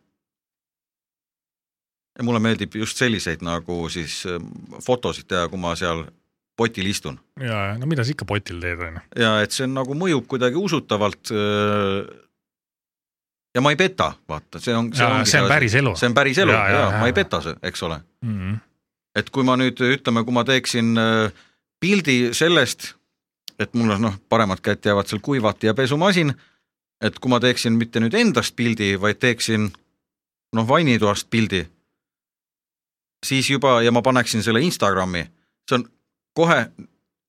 ja 2.15 2.23
mulle 2.23 2.39
meeldib 2.39 2.75
just 2.79 2.97
selliseid 2.97 3.43
nagu 3.43 3.89
siis 3.89 4.23
äh, 4.29 4.39
fotosid 4.81 5.27
teha, 5.27 5.49
kui 5.51 5.59
ma 5.59 5.75
seal 5.75 6.05
potil 6.55 6.87
istun 6.87 7.17
ja, 7.39 7.73
ja 7.73 7.79
no 7.79 7.87
mida 7.91 8.05
sa 8.05 8.13
ikka 8.15 8.27
potil 8.29 8.61
teed, 8.63 8.79
onju. 8.79 9.01
ja 9.19 9.39
et 9.43 9.51
see 9.51 9.67
on 9.67 9.75
nagu 9.75 9.97
mõjub 9.97 10.27
kuidagi 10.31 10.59
usutavalt. 10.59 11.33
Ja 13.55 13.61
ma 13.63 13.71
ei 13.71 13.79
peta, 13.79 14.11
vaata, 14.29 14.59
see 14.59 14.75
on, 14.75 14.91
see 14.95 15.41
on 15.41 15.49
päris 15.49 15.75
elu. 15.79 15.95
see 15.95 16.09
on 16.11 16.17
päris 16.17 16.39
elu 16.43 16.51
Ja, 16.51 16.63
ja, 16.69 16.75
ja, 16.75 16.87
ja, 16.91 16.99
ma 16.99 17.09
ei 17.09 17.15
peta, 17.15 17.41
eks 17.63 17.83
ole 17.87 17.99
mm.. 18.25 18.57
et 19.15 19.29
kui 19.33 19.47
ma 19.47 19.57
nüüd 19.59 19.79
ütleme, 19.87 20.25
kui 20.27 20.35
ma 20.35 20.43
teeksin 20.47 20.91
äh, 20.99 21.45
pildi 21.79 22.17
sellest, 22.35 22.93
et 23.59 23.73
mul 23.77 23.95
on 23.95 24.09
noh, 24.09 24.19
paremad 24.29 24.61
käed 24.63 24.83
jäävad 24.85 25.09
seal 25.09 25.23
kuivati 25.23 25.69
ja 25.69 25.75
pesumasin, 25.77 26.33
et 27.03 27.19
kui 27.19 27.31
ma 27.31 27.39
teeksin 27.43 27.77
mitte 27.79 28.03
nüüd 28.03 28.15
endast 28.17 28.55
pildi, 28.55 28.95
vaid 29.01 29.21
teeksin 29.23 29.69
noh, 30.55 30.67
vannitoast 30.67 31.29
pildi, 31.31 31.63
siis 33.25 33.49
juba 33.49 33.79
ja 33.85 33.93
ma 33.95 34.03
paneksin 34.05 34.43
selle 34.43 34.61
Instagrami, 34.65 35.25
see 35.69 35.79
on 35.79 35.87
kohe 36.35 36.65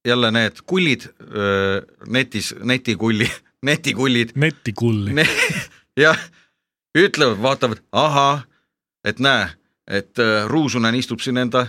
jälle 0.06 0.30
need 0.30 0.62
kullid 0.66 1.09
öö, 1.21 1.80
netis, 2.06 2.54
netikulli, 2.62 3.30
netikullid 3.68 4.35
netikulli 4.35 5.14
ne. 5.14 5.26
jah, 5.97 6.19
ütlevad, 6.99 7.43
vaatavad, 7.43 7.83
ahah, 7.93 8.45
et 9.05 9.19
näe, 9.19 9.49
et 9.87 10.19
äh, 10.19 10.47
Ruusunen 10.49 10.95
istub 10.95 11.21
siin 11.21 11.37
enda, 11.37 11.67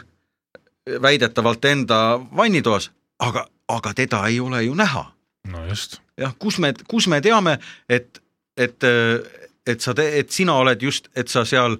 väidetavalt 1.02 1.66
enda 1.66 2.20
vannitoas, 2.36 2.92
aga, 3.20 3.48
aga 3.68 3.94
teda 3.94 4.26
ei 4.28 4.40
ole 4.40 4.64
ju 4.64 4.76
näha. 4.76 5.12
no 5.48 5.66
just. 5.68 6.02
jah, 6.18 6.34
kus 6.40 6.60
me, 6.60 6.74
kus 6.88 7.08
me 7.08 7.22
teame, 7.22 7.60
et, 7.90 8.22
et, 8.58 8.84
et 9.68 9.82
sa, 9.82 9.94
et 10.04 10.32
sina 10.32 10.54
oled 10.54 10.82
just, 10.82 11.08
et 11.16 11.28
sa 11.28 11.46
seal 11.46 11.78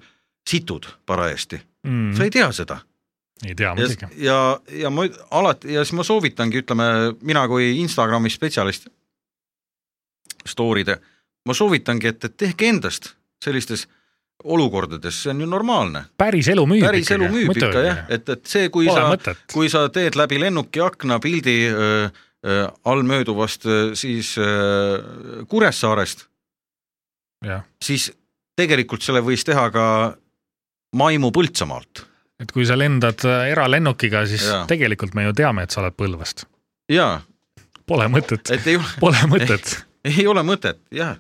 situd 0.50 0.88
parajasti, 1.06 1.62
Mm. 1.88 2.16
sa 2.18 2.26
ei 2.26 2.32
tea 2.34 2.48
seda 2.52 2.82
ei 3.46 3.56
tea 3.56 3.74
muidugi., 3.76 4.08
ja, 4.26 4.60
ja 4.72 4.90
ma 4.90 5.06
alati 5.32 5.74
ja 5.74 5.84
siis 5.86 5.94
ma 5.96 6.04
soovitangi, 6.04 6.64
ütleme 6.64 6.88
mina 7.22 7.46
kui 7.48 7.70
Instagrami 7.80 8.32
spetsialist, 8.34 8.88
story'de, 10.48 10.98
ma 11.48 11.56
soovitangi, 11.58 12.12
et, 12.12 12.28
et 12.28 12.36
tehke 12.46 12.68
endast 12.70 13.14
sellistes 13.44 13.88
olukordades, 14.44 15.24
see 15.24 15.32
on 15.34 15.42
ju 15.42 15.48
normaalne. 15.50 16.04
päris 16.18 16.48
elu 16.54 16.66
müüb 16.70 16.86
päris 16.86 17.10
elu 17.16 17.30
müüb 17.34 17.56
ikka 17.56 17.84
jah, 17.86 18.04
et, 18.14 18.30
et 18.30 18.46
see, 18.46 18.70
kui 18.74 18.86
Pole 18.90 19.18
sa, 19.18 19.36
kui 19.54 19.70
sa 19.74 19.88
teed 19.94 20.18
läbi 20.20 20.40
lennuki 20.42 20.82
akna 20.84 21.18
pildi 21.24 21.56
öö, 21.72 22.10
öö, 22.46 22.68
all 22.86 23.02
mööduvast 23.08 23.66
öö, 23.66 23.96
siis 23.98 24.36
öö, 24.38 25.46
Kuressaarest, 25.50 26.28
siis 27.82 28.12
tegelikult 28.58 29.06
selle 29.06 29.24
võis 29.26 29.46
teha 29.46 29.70
ka 29.74 29.88
Maimu 30.98 31.32
Põltsamaalt. 31.36 32.06
Et 32.42 32.52
kui 32.54 32.66
sa 32.70 32.78
lendad 32.78 33.24
äh, 33.26 33.50
eralennukiga, 33.52 34.22
siis 34.30 34.46
Jaa. 34.46 34.66
tegelikult 34.70 35.18
me 35.18 35.26
ju 35.26 35.34
teame, 35.38 35.66
et 35.66 35.74
sa 35.74 35.82
oled 35.82 35.98
Põlvast. 35.98 36.46
ja 36.92 37.18
Pole 37.88 38.10
mõtet, 38.12 38.50
pole 39.00 39.22
mõtet. 39.32 39.70
ei 40.08 40.28
ole 40.28 40.44
mõtet, 40.48 40.80
jah. 40.94 41.18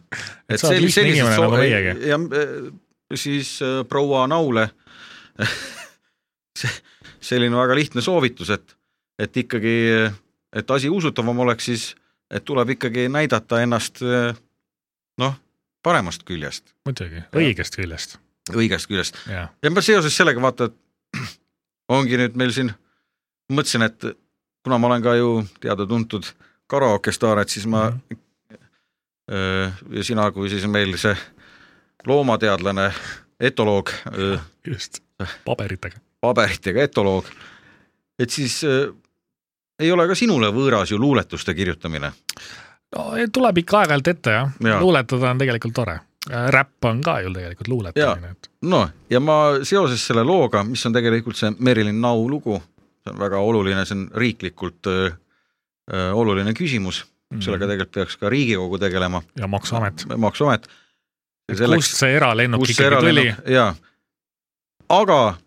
Et 0.49 0.59
sa 0.61 0.69
oled 0.71 0.81
lihtne 0.85 1.03
inimene 1.11 1.35
nagu 1.37 1.57
meiegi. 1.59 1.93
ja 2.09 2.17
äh, 2.19 2.51
siis 3.15 3.57
äh, 3.65 3.81
proua 3.89 4.25
Naule 4.27 4.67
selline 7.27 7.55
väga 7.57 7.75
lihtne 7.77 8.01
soovitus, 8.01 8.49
et, 8.55 8.75
et 9.19 9.37
ikkagi, 9.43 9.75
et 10.55 10.71
asi 10.71 10.89
usutavam 10.89 11.39
oleks, 11.45 11.65
siis 11.69 11.87
et 12.31 12.43
tuleb 12.45 12.73
ikkagi 12.75 13.07
näidata 13.11 13.61
ennast 13.63 14.01
äh, 14.05 14.35
noh, 15.21 15.35
paremast 15.85 16.25
küljest, 16.27 16.73
muidugi, 16.87 17.23
õigest 17.37 17.77
küljest, 17.79 18.17
õigest 18.53 18.89
küljest 18.91 19.19
jah. 19.31 19.51
ja 19.63 19.71
ma 19.71 19.83
seoses 19.85 20.15
sellega 20.17 20.41
vaata, 20.43 20.69
et 20.71 21.19
ongi 21.97 22.19
nüüd 22.19 22.35
meil 22.39 22.51
siin, 22.55 22.73
mõtlesin, 23.53 23.85
et 23.87 24.09
kuna 24.65 24.79
ma 24.81 24.89
olen 24.91 25.05
ka 25.05 25.15
ju 25.15 25.29
teada-tuntud 25.63 26.27
karaoke 26.67 27.13
staar, 27.15 27.39
et 27.43 27.53
siis 27.53 27.67
ma 27.67 27.89
Mhm. 27.91 27.99
öö, 28.11 28.23
ja 29.27 30.03
sina 30.03 30.29
kui 30.31 30.49
siis 30.49 30.63
meil 30.71 30.93
see 30.97 31.15
loomateadlane, 32.07 32.91
etoloog, 33.39 33.91
just, 34.67 35.01
paberitega. 35.45 35.99
paberitega 36.21 36.83
etoloog, 36.87 37.27
et 38.19 38.29
siis 38.29 38.61
öö, 38.63 38.91
ei 39.79 39.91
ole 39.91 40.07
ka 40.07 40.15
sinule 40.15 40.49
võõras 40.53 40.91
ju 40.91 40.99
luuletuste 40.99 41.53
kirjutamine. 41.53 42.11
no 42.95 43.09
tuleb 43.33 43.57
ikka 43.63 43.81
aeg-ajalt 43.81 44.07
ette 44.13 44.37
jah 44.37 44.53
ja., 44.63 44.79
luuletada 44.79 45.31
on 45.31 45.43
tegelikult 45.43 45.75
tore. 45.75 45.99
räpp 46.27 46.85
on 46.85 47.01
ka 47.03 47.19
ju 47.21 47.33
tegelikult 47.33 47.67
luuletamine, 47.67 48.31
et 48.31 48.49
noh, 48.61 48.89
ja 49.09 49.19
ma 49.19 49.37
seoses 49.63 50.07
selle 50.07 50.23
looga, 50.23 50.63
mis 50.63 50.85
on 50.85 50.93
tegelikult 50.93 51.35
see 51.35 51.51
Merilin 51.59 52.01
Nau 52.01 52.27
lugu, 52.29 52.61
see 53.03 53.13
on 53.13 53.19
väga 53.19 53.43
oluline, 53.43 53.85
see 53.85 53.99
on 53.99 54.09
riiklikult 54.15 54.87
öö, 54.87 55.11
oluline 56.13 56.53
küsimus 56.53 57.05
mm, 57.29 57.37
-hmm. 57.37 57.41
sellega 57.43 57.65
tegelikult 57.67 57.91
peaks 57.91 58.17
ka 58.17 58.29
Riigikogu 58.29 58.77
tegelema, 58.77 59.21
ja 59.39 59.47
Maksuamet. 59.47 60.05
maksuamet. 60.17 60.67
kust 61.75 61.97
see 61.97 62.15
eralennuk 62.15 62.69
ikkagi 62.69 62.95
tuli? 62.99 63.35
jaa, 63.47 63.75
aga 64.89 65.37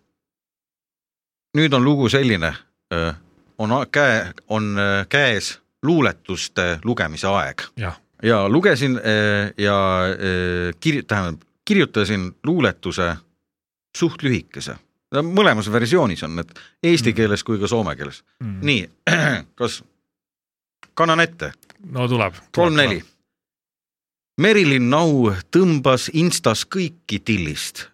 nüüd 1.57 1.73
on 1.73 1.83
lugu 1.83 2.09
selline, 2.09 2.53
on 3.57 3.69
käe, 3.91 4.33
on 4.47 4.75
käes 5.09 5.59
luuletuste 5.83 6.79
lugemise 6.83 7.27
aeg 7.27 7.61
ja 8.23 8.47
lugesin 8.49 8.99
ja 9.57 9.75
kir-, 10.79 11.03
tähendab, 11.07 11.41
kirjutasin 11.65 12.35
luuletuse 12.43 13.15
suht 13.97 14.23
lühikese. 14.23 14.75
mõlemas 15.11 15.71
versioonis 15.71 16.23
on 16.23 16.35
need 16.35 16.51
eesti 16.83 17.11
Mm. 17.11 17.15
keeles 17.15 17.43
kui 17.43 17.59
ka 17.59 17.67
soome 17.67 17.95
keeles. 17.95 18.23
nii, 18.61 18.89
kas 19.59 19.83
kannan 20.93 21.19
ette? 21.19 21.53
no 21.91 22.07
tuleb. 22.07 22.33
kolm-neli. 22.51 23.01
Merilin 24.41 24.89
Nau 24.89 25.31
tõmbas 25.53 26.09
Instas 26.13 26.63
kõiki 26.65 27.19
tillist, 27.19 27.87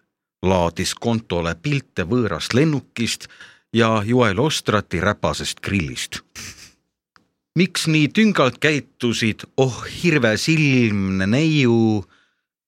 laadis 0.45 0.93
kontole 0.95 1.55
pilte 1.55 2.05
võõrast 2.07 2.53
lennukist 2.53 3.27
ja 3.73 4.03
Joel 4.05 4.39
Ostrati 4.39 5.01
räpasest 5.01 5.59
grillist. 5.59 6.21
miks 7.57 7.87
nii 7.87 8.07
tüngalt 8.13 8.59
käitusid, 8.61 9.43
oh 9.57 9.83
hirvesilmne 9.89 11.25
neiu, 11.27 12.05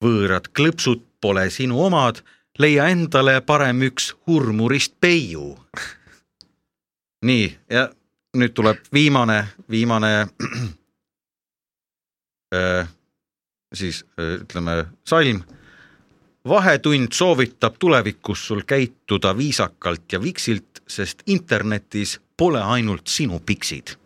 võõrad 0.02 0.50
klõpsud 0.52 1.04
pole 1.20 1.46
sinu 1.50 1.78
omad, 1.84 2.24
leia 2.58 2.88
endale 2.90 3.40
parem 3.40 3.82
üks 3.86 4.14
hurmurist 4.26 4.94
peiu. 5.00 5.56
nii, 7.22 7.56
ja 7.70 7.88
nüüd 8.36 8.54
tuleb 8.54 8.78
viimane, 8.92 9.44
viimane 9.70 10.12
äh, 12.54 12.88
siis 13.74 14.04
äh, 14.18 14.40
ütleme 14.42 14.84
salm. 15.04 15.42
vahetund 16.48 17.12
soovitab 17.12 17.74
tulevikus 17.78 18.46
sul 18.46 18.62
käituda 18.66 19.36
viisakalt 19.36 20.12
ja 20.12 20.22
viksilt, 20.22 20.82
sest 20.88 21.22
internetis 21.26 22.20
pole 22.36 22.62
ainult 22.62 23.06
sinu 23.06 23.40
piksid. 23.46 23.96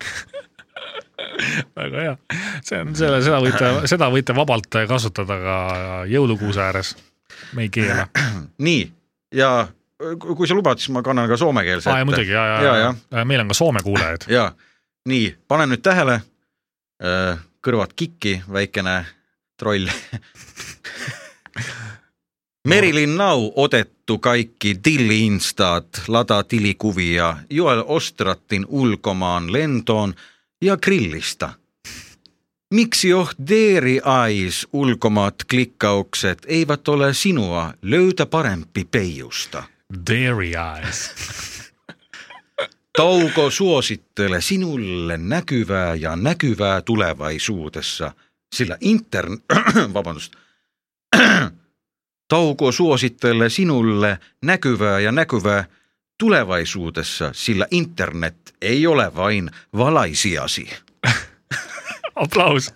väga 1.76 2.00
hea, 2.00 2.16
see 2.62 2.80
on 2.80 2.96
selle, 2.96 3.22
seda 3.22 3.38
võite, 3.42 3.70
seda 3.90 4.10
võite 4.10 4.34
vabalt 4.36 4.66
kasutada 4.88 5.38
ka 5.38 5.56
jõulukuuse 6.10 6.60
ääres. 6.60 6.96
me 7.52 7.62
ei 7.62 7.68
keela. 7.68 8.08
nii, 8.66 8.92
ja 9.34 9.68
kui 10.18 10.48
sa 10.48 10.54
lubad, 10.54 10.78
siis 10.78 10.90
ma 10.94 11.02
kannan 11.02 11.28
ka 11.30 11.36
soomekeelse 11.36 11.90
ja 11.90 12.04
muidugi, 12.04 12.30
ja, 12.30 12.46
ja, 12.46 12.62
ja, 12.62 12.62
ja, 12.62 12.76
ja, 12.76 12.94
ja 13.18 13.24
meil 13.24 13.40
on 13.44 13.48
ka 13.52 13.54
Soome 13.54 13.82
kuulajaid. 13.82 14.26
ja 14.36 14.52
nii, 15.08 15.36
pane 15.48 15.66
nüüd 15.70 15.82
tähele, 15.84 16.20
kõrvad 17.64 17.94
kikki, 17.96 18.40
väikene 18.52 19.04
troll. 19.58 19.88
Merilin 22.68 23.16
Nau 23.16 23.52
otettu 23.56 24.18
kaikki 24.18 24.74
tilli 24.82 25.26
instat, 25.26 26.02
lada 26.08 26.42
tilikuvia, 26.42 27.36
Joel 27.50 27.84
Ostratin 27.86 28.64
ulkomaan 28.68 29.52
lentoon 29.52 30.14
ja 30.62 30.76
grillista. 30.76 31.52
Miksi 32.74 33.08
joh 33.08 33.30
Deeri 33.48 34.00
Ais 34.04 34.66
ulkomaat 34.72 35.34
klikkaukset 35.50 36.38
eivät 36.46 36.88
ole 36.88 37.14
sinua, 37.14 37.74
löytä 37.82 38.26
parempi 38.26 38.84
peijusta. 38.84 39.62
Dairy 40.10 40.52
Eyes. 40.54 41.10
Tauko 42.98 43.50
suosittele 43.50 44.40
sinulle 44.40 45.18
näkyvää 45.18 45.94
ja 45.94 46.16
näkyvää 46.16 46.82
tulevaisuudessa, 46.82 48.12
sillä 48.54 48.76
intern... 48.80 49.38
vabandust. 49.94 50.32
Tauko 52.28 52.72
suosittelee 52.72 53.48
sinulle 53.48 54.18
näkyvää 54.42 55.00
ja 55.00 55.12
näkyvää 55.12 55.64
tulevaisuudessa, 56.18 57.30
sillä 57.34 57.66
internet 57.70 58.54
ei 58.62 58.86
ole 58.86 59.14
vain 59.16 59.50
valaisiasi. 59.76 60.70
aplaus. 62.16 62.74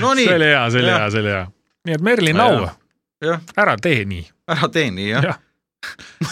no 0.00 0.14
nii 0.14 0.24
see, 0.24 0.36
oli 0.36 0.44
hea, 0.44 0.70
see 0.70 0.80
oli 0.80 0.88
Jah. 0.90 1.00
hea, 1.00 1.10
see 1.10 1.20
oli 1.20 1.28
hea. 1.28 1.46
nii 1.86 1.94
et 1.94 2.00
Merlin 2.00 2.36
No 2.36 2.48
Nau 2.48 2.60
jah., 2.62 2.76
jah, 3.24 3.40
ära 3.56 3.76
tee 3.82 4.04
nii. 4.04 4.28
ära 4.48 4.68
tee 4.68 4.90
nii 4.90 5.08
jah 5.10 5.24
ja., 5.24 5.34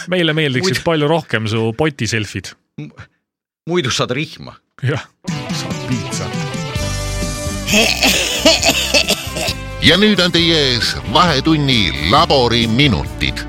meile 0.07 0.33
meeldiksid 0.33 0.75
Muidu- 0.79 0.83
palju 0.85 1.07
rohkem 1.07 1.47
su 1.47 1.73
poti 1.77 2.07
selfid. 2.07 2.51
muidu 3.69 3.91
saad 3.91 4.11
rihma. 4.11 4.55
jah, 4.83 5.05
saad 5.53 5.79
piitsa. 5.89 6.25
ja 9.81 9.97
nüüd 9.97 10.19
on 10.25 10.31
teie 10.31 10.57
ees 10.73 10.95
Vahetunni 11.13 11.91
laboriminutid. 12.11 13.43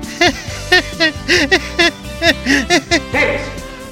tervist, 3.11 3.51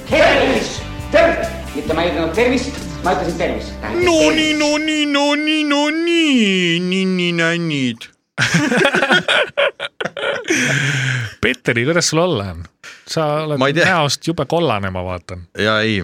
tervist, 0.09 0.81
tervist, 1.11 1.51
mitte 1.75 1.93
ma 1.97 2.03
ei 2.05 2.11
ütelnud 2.13 2.35
tervist, 2.37 2.77
ma 3.03 3.13
ütlesin 3.15 3.37
tervist. 3.41 3.73
no 4.05 4.19
nii, 4.35 4.53
no 4.59 4.71
nii, 4.77 5.05
no 5.15 5.25
nii, 5.35 5.63
no 5.69 5.81
nii, 5.89 6.79
ninni-nännid. 6.91 8.09
Petteri, 11.41 11.86
kuidas 11.86 12.10
sul 12.10 12.19
olla 12.24 12.43
on? 12.53 12.63
sa 13.10 13.25
oled 13.43 13.86
näost 13.86 14.27
jube 14.27 14.46
kollane, 14.46 14.89
ma 14.93 15.03
vaatan. 15.05 15.48
ja 15.58 15.79
ei, 15.81 16.03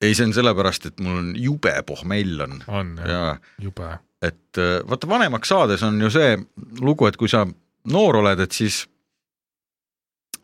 ei 0.00 0.14
see 0.14 0.26
on 0.28 0.34
sellepärast, 0.36 0.86
et 0.90 1.00
mul 1.00 1.16
on 1.22 1.32
jube 1.36 1.82
pohmell 1.86 2.40
on 2.46 2.52
on 2.68 2.86
jah, 3.00 3.10
ja 3.10 3.36
jube. 3.66 3.88
et 4.22 4.58
äh, 4.58 4.62
vaata 4.88 5.08
vanemaks 5.08 5.48
saades 5.52 5.82
on 5.86 6.00
ju 6.00 6.10
see 6.12 6.38
lugu, 6.80 7.06
et 7.06 7.16
kui 7.20 7.28
sa 7.28 7.46
noor 7.90 8.16
oled, 8.22 8.40
et 8.40 8.52
siis 8.52 8.86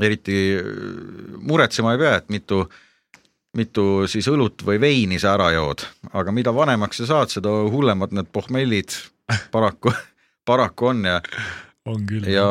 eriti 0.03 0.57
äh, 0.59 0.65
muretsema 1.41 1.93
ei 1.95 1.99
pea, 2.03 2.15
et 2.21 2.29
mitu, 2.33 2.57
mitu 3.57 3.85
siis 4.11 4.29
õlut 4.33 4.65
või 4.67 4.81
veini 4.81 5.19
sa 5.23 5.29
ära 5.37 5.49
jood, 5.57 5.81
aga 6.13 6.33
mida 6.33 6.55
vanemaks 6.55 6.97
sa 7.03 7.07
saad, 7.15 7.29
seda 7.33 7.51
hullemad 7.73 8.11
need 8.17 8.29
pohmellid 8.33 8.91
paraku, 9.55 9.89
paraku 10.47 10.93
on 10.93 11.05
ja, 11.09 11.21
on 11.91 12.07
küll. 12.09 12.27
ja 12.31 12.47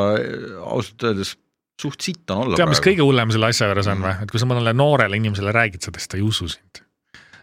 ausalt 0.62 1.04
öeldes 1.10 1.36
suht 1.82 2.02
sitt 2.06 2.32
on 2.32 2.46
olla 2.46 2.60
tead, 2.60 2.72
mis 2.72 2.84
kõige 2.84 3.04
hullem 3.04 3.32
selle 3.36 3.52
asja 3.52 3.70
juures 3.72 3.90
on 3.92 4.04
või? 4.06 4.16
et 4.24 4.32
kui 4.32 4.42
sa 4.42 4.48
mõnele 4.50 4.74
noorele 4.76 5.20
inimesele 5.20 5.54
räägid 5.56 5.84
seda, 5.88 6.00
siis 6.02 6.12
ta 6.12 6.20
ei 6.20 6.24
usu 6.26 6.48
sind. 6.52 6.82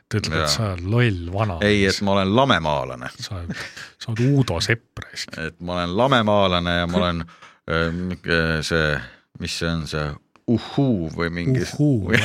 ta 0.09 0.21
ütleb, 0.21 0.39
et 0.45 0.53
sa 0.53 0.73
oled 0.73 0.89
loll 0.95 1.23
vana. 1.35 1.59
ei, 1.67 1.85
et 1.89 2.01
ma 2.05 2.17
olen 2.17 2.35
lamemaalane, 2.37 3.13
sa 3.19 3.39
oled, 3.41 3.65
sa 4.01 4.13
oled 4.13 4.25
Uudo 4.31 4.61
Sepp 4.65 5.05
raisk. 5.05 5.37
et 5.41 5.61
ma 5.61 5.81
olen 5.81 5.97
lamemaalane 6.01 6.77
ja 6.83 6.89
ma 6.91 7.03
olen 7.03 7.25
äh, 7.27 7.89
mingi 7.93 8.41
see, 8.69 8.97
mis 9.41 9.59
see 9.61 9.73
on 9.73 9.87
see 9.91 10.09
uhhuu 10.53 11.11
või 11.17 11.31
mingi 11.31 11.63
Uhhuu, 11.63 11.99
või, 12.09 12.21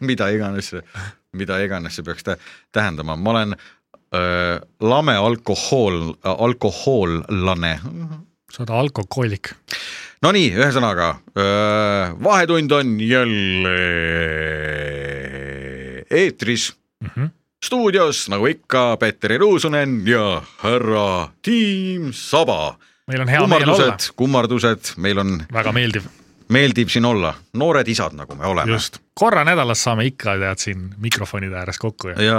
mida 0.00 0.30
iganes, 0.32 0.72
mida 1.36 1.58
iganes 1.62 1.98
see 1.98 2.06
peaks 2.06 2.24
tä- 2.26 2.38
tähendama, 2.72 3.16
ma 3.20 3.34
olen 3.34 3.56
äh, 4.14 4.60
lame 4.80 5.16
alkohol, 5.18 6.14
alkohoollane. 6.22 7.74
sa 8.52 8.62
oled 8.62 8.70
alkohoolik. 8.70 9.52
Nonii, 10.22 10.52
ühesõnaga 10.56 11.10
äh, 11.36 12.14
vahetund 12.24 12.72
on 12.72 12.96
jälle 13.00 13.74
eetris 16.10 16.72
Mm 17.04 17.10
-hmm. 17.16 17.28
stuudios 17.64 18.28
nagu 18.28 18.46
ikka 18.46 18.96
Petteri 18.96 19.38
Ruusunen 19.38 20.02
ja 20.06 20.42
härra 20.62 21.28
Tiim 21.42 22.12
Saba. 22.12 22.76
meil 23.06 23.20
on 23.20 23.28
hea 23.28 23.46
meel 23.46 23.52
olla, 23.52 23.74
kummardused, 23.74 24.12
kummardused, 24.16 24.94
meil 24.96 25.18
on, 25.18 25.42
väga 25.52 25.72
meeldiv, 25.72 26.02
meeldib 26.48 26.92
siin 26.92 27.04
olla, 27.08 27.34
noored 27.56 27.88
isad, 27.88 28.14
nagu 28.18 28.36
me 28.38 28.46
oleme. 28.46 28.72
just. 28.72 29.00
korra 29.14 29.44
nädalas 29.44 29.82
saame 29.84 30.06
ikka 30.10 30.36
tead 30.40 30.62
siin 30.62 30.86
mikrofonide 31.00 31.56
ääres 31.60 31.78
kokku 31.78 32.14
ja 32.14 32.22
ja 32.22 32.38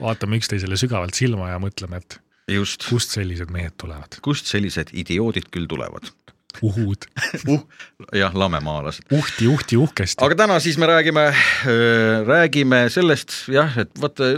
vaatame 0.00 0.40
üksteisele 0.40 0.78
sügavalt 0.80 1.18
silma 1.18 1.50
ja 1.52 1.60
mõtleme, 1.62 2.00
et 2.02 2.20
just, 2.50 2.88
kust 2.88 3.14
sellised 3.18 3.52
mehed 3.52 3.76
tulevad. 3.80 4.20
kust 4.22 4.50
sellised 4.50 4.92
idioodid 4.92 5.50
küll 5.52 5.68
tulevad 5.70 6.10
uhud, 6.60 7.06
uh,. 7.48 7.60
jah, 8.12 8.34
lamemaalased. 8.36 9.06
uhti, 9.12 9.46
uhti, 9.48 9.76
uhkesti. 9.80 10.24
aga 10.24 10.36
täna 10.44 10.58
siis 10.60 10.76
me 10.78 10.88
räägime, 10.90 11.28
räägime 12.26 12.82
sellest 12.92 13.32
jah, 13.52 13.78
et 13.80 13.92
vaata 14.00 14.34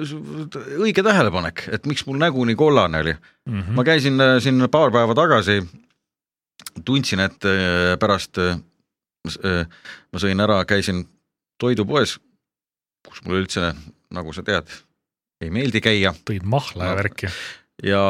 õige 0.79 1.03
tähelepanek, 1.03 1.66
et 1.74 1.88
miks 1.90 2.07
mul 2.07 2.20
nägu 2.22 2.44
nii 2.46 2.59
kollane 2.59 3.03
oli 3.03 3.14
mm. 3.14 3.61
-hmm. 3.61 3.72
ma 3.74 3.85
käisin 3.85 4.22
siin 4.40 4.68
paar 4.70 4.94
päeva 4.94 5.14
tagasi, 5.14 5.59
tundsin, 6.85 7.20
et 7.20 7.50
pärast 7.98 8.38
ma 9.24 10.20
sõin 10.20 10.40
ära, 10.44 10.60
käisin 10.68 11.04
toidupoes, 11.60 12.18
kus 13.08 13.22
mulle 13.24 13.44
üldse, 13.44 13.70
nagu 14.14 14.34
sa 14.37 14.44
tead, 14.46 14.68
ei 15.44 15.52
meeldi 15.54 15.80
käia 15.84 16.14
tõid 16.26 16.44
mahla 16.48 16.90
ja 16.90 16.98
värki. 16.98 17.30
ja 17.84 18.02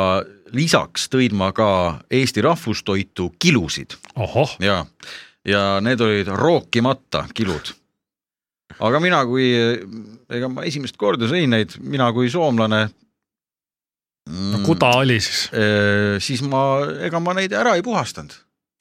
lisaks 0.55 1.09
tõin 1.13 1.37
ma 1.39 1.53
ka 1.57 1.69
Eesti 2.11 2.45
rahvustoitu 2.45 3.31
kilusid 3.39 3.97
ja, 4.63 4.85
ja 5.47 5.63
need 5.85 6.03
olid 6.05 6.31
rookimata 6.35 7.27
kilud. 7.35 7.73
aga 8.79 9.01
mina 9.01 9.25
kui, 9.27 9.49
ega 10.31 10.51
ma 10.51 10.67
esimest 10.67 10.99
korda 11.01 11.31
sõin 11.31 11.55
neid, 11.55 11.79
mina 11.81 12.11
kui 12.13 12.31
soomlane 12.31 12.89
no 14.31 14.63
kuda 14.67 14.91
oli 15.01 15.21
siis? 15.21 15.47
Äh, 15.53 16.17
siis 16.23 16.43
ma, 16.47 16.65
ega 17.07 17.21
ma 17.21 17.35
neid 17.37 17.55
ära 17.57 17.77
ei 17.79 17.85
puhastanud, 17.85 18.35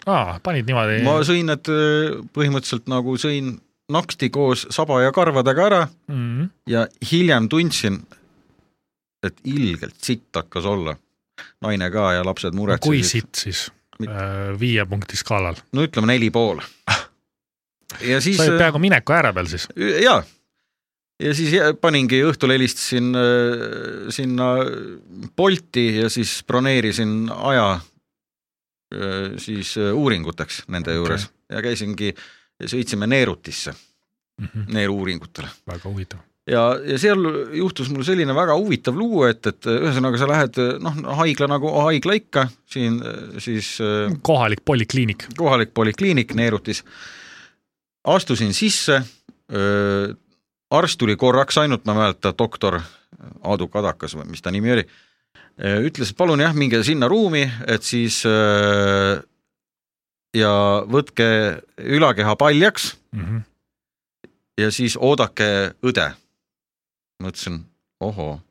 aa, 0.06 0.39
panid 0.44 0.68
niimoodi 0.70 1.04
ma 1.06 1.20
sõin 1.28 1.48
need 1.52 1.70
äh, 1.72 2.18
põhimõtteliselt 2.36 2.89
nagu 2.92 3.16
sõin 3.22 3.56
naksti 3.94 4.30
koos 4.34 4.66
saba 4.74 5.02
ja 5.04 5.13
karvadega 5.16 5.66
ära 5.68 5.82
mm. 5.86 6.16
-hmm. 6.16 6.50
ja 6.68 6.88
hiljem 7.12 7.50
tundsin, 7.50 8.02
et 9.24 9.36
ilgelt 9.44 9.96
sitt 10.02 10.36
hakkas 10.36 10.66
olla. 10.66 10.96
naine 11.62 11.89
ka 11.92 12.13
ja 12.13 12.26
lapsed 12.26 12.52
kui 12.52 12.60
muretsesid, 12.60 13.04
sitt 13.04 13.36
siis 13.36 13.72
Mit- 14.00 14.10
äh, 14.10 14.60
viie 14.60 14.86
punkti 14.86 15.18
skaalal? 15.18 15.56
no 15.72 15.84
ütleme 15.84 16.08
neli 16.08 16.30
pool. 16.30 16.62
ja 18.02 18.22
siis 18.22 18.38
sa 18.38 18.44
olid 18.44 18.58
peaaegu 18.58 18.80
mineku 18.80 19.13
ääre 19.13 19.34
peal 19.34 19.48
siis? 19.48 19.68
ja, 20.04 20.24
ja 21.24 21.34
siis 21.34 21.56
paningi 21.82 22.24
õhtul 22.24 22.56
helistasin 22.56 23.16
äh, 23.16 24.10
sinna 24.10 24.56
Bolti 25.36 25.98
ja 25.98 26.10
siis 26.10 26.44
broneerisin 26.48 27.30
aja 27.34 27.72
äh, 27.74 27.93
siis 29.42 29.78
äh, 29.78 29.94
uuringuteks 29.96 30.64
nende 30.68 30.92
Okei. 30.92 31.00
okay. 31.00 31.02
juures 31.02 31.30
ja 31.54 31.64
käisingi, 31.64 32.14
sõitsime 32.64 33.08
Neerutisse, 33.10 33.74
mm. 33.74 34.46
-hmm. 34.46 34.70
neeru-uuringutele 34.74 35.50
väga 35.68 35.90
huvitav. 35.90 36.20
ja, 36.48 36.64
ja 36.86 37.00
seal 37.00 37.26
juhtus 37.58 37.90
mul 37.90 38.04
selline 38.04 38.36
väga 38.36 38.56
huvitav 38.58 38.98
lugu, 38.98 39.24
et, 39.30 39.46
et 39.48 39.66
ühesõnaga 39.66 40.20
sa 40.20 40.28
lähed 40.28 40.62
noh, 40.84 41.02
haigla 41.20 41.48
nagu 41.48 41.72
haigla 41.88 42.18
ikka, 42.20 42.48
siin 42.66 43.00
äh, 43.02 43.38
siis 43.38 43.78
äh, 43.82 44.14
kohalik 44.22 44.66
polikliinik. 44.66 45.28
kohalik 45.38 45.74
polikliinik 45.74 46.34
Neerutis. 46.34 46.84
astusin 48.04 48.54
sisse, 48.54 49.02
arst 50.70 50.98
tuli 51.00 51.16
korraks 51.16 51.58
ainult, 51.58 51.86
ma 51.86 51.94
ei 51.94 51.98
mäleta, 51.98 52.34
doktor 52.38 52.82
Aadu 53.44 53.68
Kadakas 53.68 54.16
või 54.18 54.26
mis 54.34 54.42
ta 54.42 54.52
nimi 54.52 54.72
oli, 54.72 54.84
ütles, 55.60 56.10
et 56.12 56.18
palun 56.18 56.42
jah, 56.42 56.54
minge 56.58 56.84
sinna 56.84 57.08
ruumi, 57.08 57.44
et 57.68 57.84
siis 57.86 58.24
öö, 58.26 59.22
ja 60.34 60.54
võtke 60.89 61.62
ülakeha 61.78 62.36
paljaks 62.36 62.96
Mm 63.13 63.22
-hmm. 63.22 63.42
ja 64.58 64.72
siis 64.72 64.98
oodake 64.98 65.74
õde. 65.86 66.13
ma 67.22 67.30
ütlesin, 67.30 67.60
ohoo, 68.02 68.42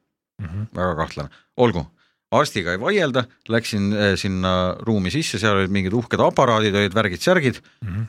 Mm 0.42 0.48
-hmm. 0.48 0.66
väga 0.74 0.94
kahtlane, 0.96 1.28
olgu, 1.56 1.86
arstiga 2.30 2.72
ei 2.72 2.80
vaielda, 2.80 3.24
läksin 3.48 3.92
eh, 3.92 4.16
sinna 4.16 4.76
ruumi 4.80 5.10
sisse, 5.10 5.38
seal 5.38 5.56
olid 5.56 5.70
mingid 5.70 5.92
uhked 5.92 6.20
aparaadid, 6.20 6.74
olid 6.74 6.94
värgid-särgid. 6.94 7.60
Mm 7.84 7.88
-hmm. 7.88 8.06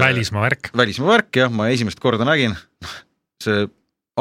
välismaa 0.00 0.42
värk. 0.42 0.70
välismaa 0.76 1.08
värk 1.08 1.36
jah, 1.36 1.50
ma 1.50 1.68
esimest 1.68 2.00
korda 2.00 2.24
nägin, 2.24 2.56
see 3.44 3.68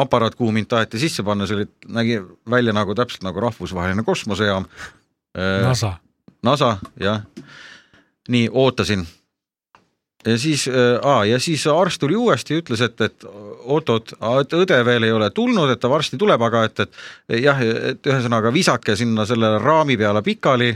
aparaat, 0.02 0.36
kuhu 0.36 0.52
mind 0.56 0.70
taheti 0.72 1.00
sisse 1.00 1.24
panna, 1.24 1.48
see 1.48 1.60
oli, 1.60 1.68
nägi 1.88 2.20
välja 2.50 2.74
nagu 2.74 2.96
täpselt 2.96 3.24
nagu 3.28 3.40
rahvusvaheline 3.40 4.04
kosmosejaam. 4.04 4.66
NASA. 5.38 5.94
NASA 6.44 6.78
jah, 7.00 7.22
nii 8.30 8.50
ootasin. 8.52 9.08
ja 10.26 10.38
siis 10.38 10.68
äh,, 10.68 11.28
ja 11.30 11.40
siis 11.40 11.68
arst 11.68 12.00
tuli 12.00 12.16
uuesti 12.16 12.54
ja 12.54 12.60
ütles, 12.60 12.82
et, 12.82 13.02
et 13.02 13.26
oot-oot, 13.70 14.14
õde 14.60 14.80
veel 14.86 15.08
ei 15.08 15.14
ole 15.16 15.30
tulnud, 15.36 15.70
et 15.72 15.80
ta 15.80 15.90
varsti 15.90 16.18
tuleb, 16.20 16.42
aga 16.42 16.64
et, 16.68 16.80
et 16.80 17.40
jah, 17.44 17.62
et 17.62 18.08
ühesõnaga 18.08 18.52
visake 18.54 18.96
sinna 19.00 19.26
selle 19.26 19.58
raami 19.60 19.98
peale 19.98 20.22
pikali. 20.26 20.74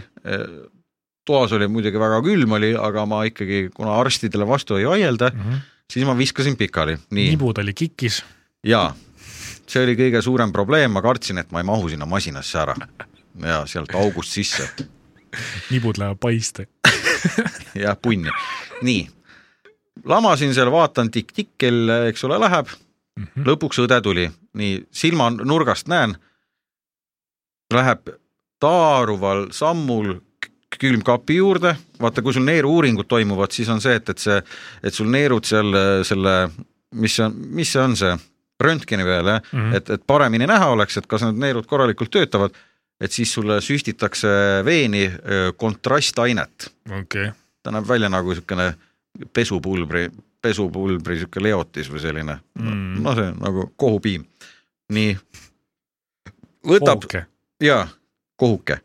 toas 1.26 1.52
oli 1.56 1.68
muidugi 1.68 2.00
väga 2.00 2.22
külm 2.24 2.52
oli, 2.52 2.74
aga 2.76 3.06
ma 3.06 3.24
ikkagi, 3.28 3.70
kuna 3.76 3.96
arstidele 4.00 4.48
vastu 4.48 4.76
ei 4.76 4.86
vaielda, 4.88 5.32
Mm 5.34 5.40
-hmm. 5.40 5.60
siis 5.92 6.06
ma 6.06 6.18
viskasin 6.18 6.58
pikali, 6.58 6.98
nii 7.10 7.30
nibud 7.30 7.58
oli 7.58 7.74
kikis. 7.74 8.24
ja 8.64 8.94
see 9.68 9.84
oli 9.84 9.96
kõige 10.00 10.22
suurem 10.22 10.52
probleem, 10.52 10.92
ma 10.92 11.02
kartsin, 11.02 11.38
et 11.38 11.52
ma 11.52 11.62
ei 11.62 11.68
mahu 11.68 11.90
sinna 11.90 12.06
masinasse 12.06 12.60
ära 12.60 12.76
ja 13.44 13.64
sealt 13.66 13.96
august 13.98 14.36
sisse 14.36 14.68
nibud 15.72 15.98
lähevad 15.98 16.18
paiste. 16.20 16.68
jah, 17.84 17.98
punni. 18.02 18.30
nii, 18.82 19.08
lamasin 20.06 20.54
seal, 20.54 20.72
vaatan 20.72 21.12
tikk-tikk, 21.12 21.54
kell, 21.58 21.90
eks 22.10 22.24
ole, 22.28 22.40
läheb 22.42 22.68
mm. 22.68 23.24
-hmm. 23.24 23.48
lõpuks 23.48 23.80
õde 23.86 24.02
tuli, 24.04 24.28
nii 24.54 24.84
silmanurgast 24.92 25.88
näen, 25.88 26.18
läheb 27.74 28.10
taaruval 28.60 29.48
sammul 29.52 30.20
külmkapi 30.80 31.36
juurde, 31.36 31.76
vaata, 32.02 32.22
kui 32.22 32.34
sul 32.34 32.46
neeru-uuringud 32.46 33.08
toimuvad, 33.08 33.52
siis 33.52 33.70
on 33.70 33.82
see, 33.82 33.96
et, 33.96 34.10
et 34.10 34.20
see, 34.20 34.42
et 34.84 34.94
sul 34.94 35.10
neerud 35.10 35.46
seal 35.46 35.76
selle, 36.04 36.50
mis 36.94 37.16
see 37.16 37.26
on, 37.26 37.36
mis 37.36 37.72
see 37.72 37.82
on 37.82 37.96
see 37.98 38.18
röntgeni 38.64 39.06
peal 39.08 39.28
jah 39.28 39.42
mm, 39.42 39.60
-hmm. 39.60 39.76
et, 39.78 39.90
et 39.90 40.04
paremini 40.08 40.48
näha 40.50 40.70
oleks, 40.76 40.98
et 40.98 41.08
kas 41.08 41.26
need 41.28 41.42
neerud 41.44 41.68
korralikult 41.70 42.12
töötavad, 42.12 42.56
et 43.02 43.12
siis 43.12 43.34
sulle 43.34 43.62
süstitakse 43.62 44.30
veeni 44.66 45.12
kontrastainet 45.58 46.70
okei, 47.02 47.32
ta 47.64 47.72
näeb 47.72 47.88
välja 47.88 48.10
nagu 48.10 48.30
niisugune 48.30 48.74
pesupulbri, 49.34 50.10
pesupulbri 50.42 51.18
niisugune 51.18 51.50
leotis 51.50 51.92
või 51.92 52.00
selline 52.02 52.40
Mm. 52.60 53.04
no 53.04 53.16
see 53.16 53.32
nagu 53.40 53.74
kohupiim. 53.76 54.26
nii, 54.94 55.18
võtab 56.68 57.04
ooke, 57.04 57.26
ja 57.62 57.88
kohuke, 58.36 58.80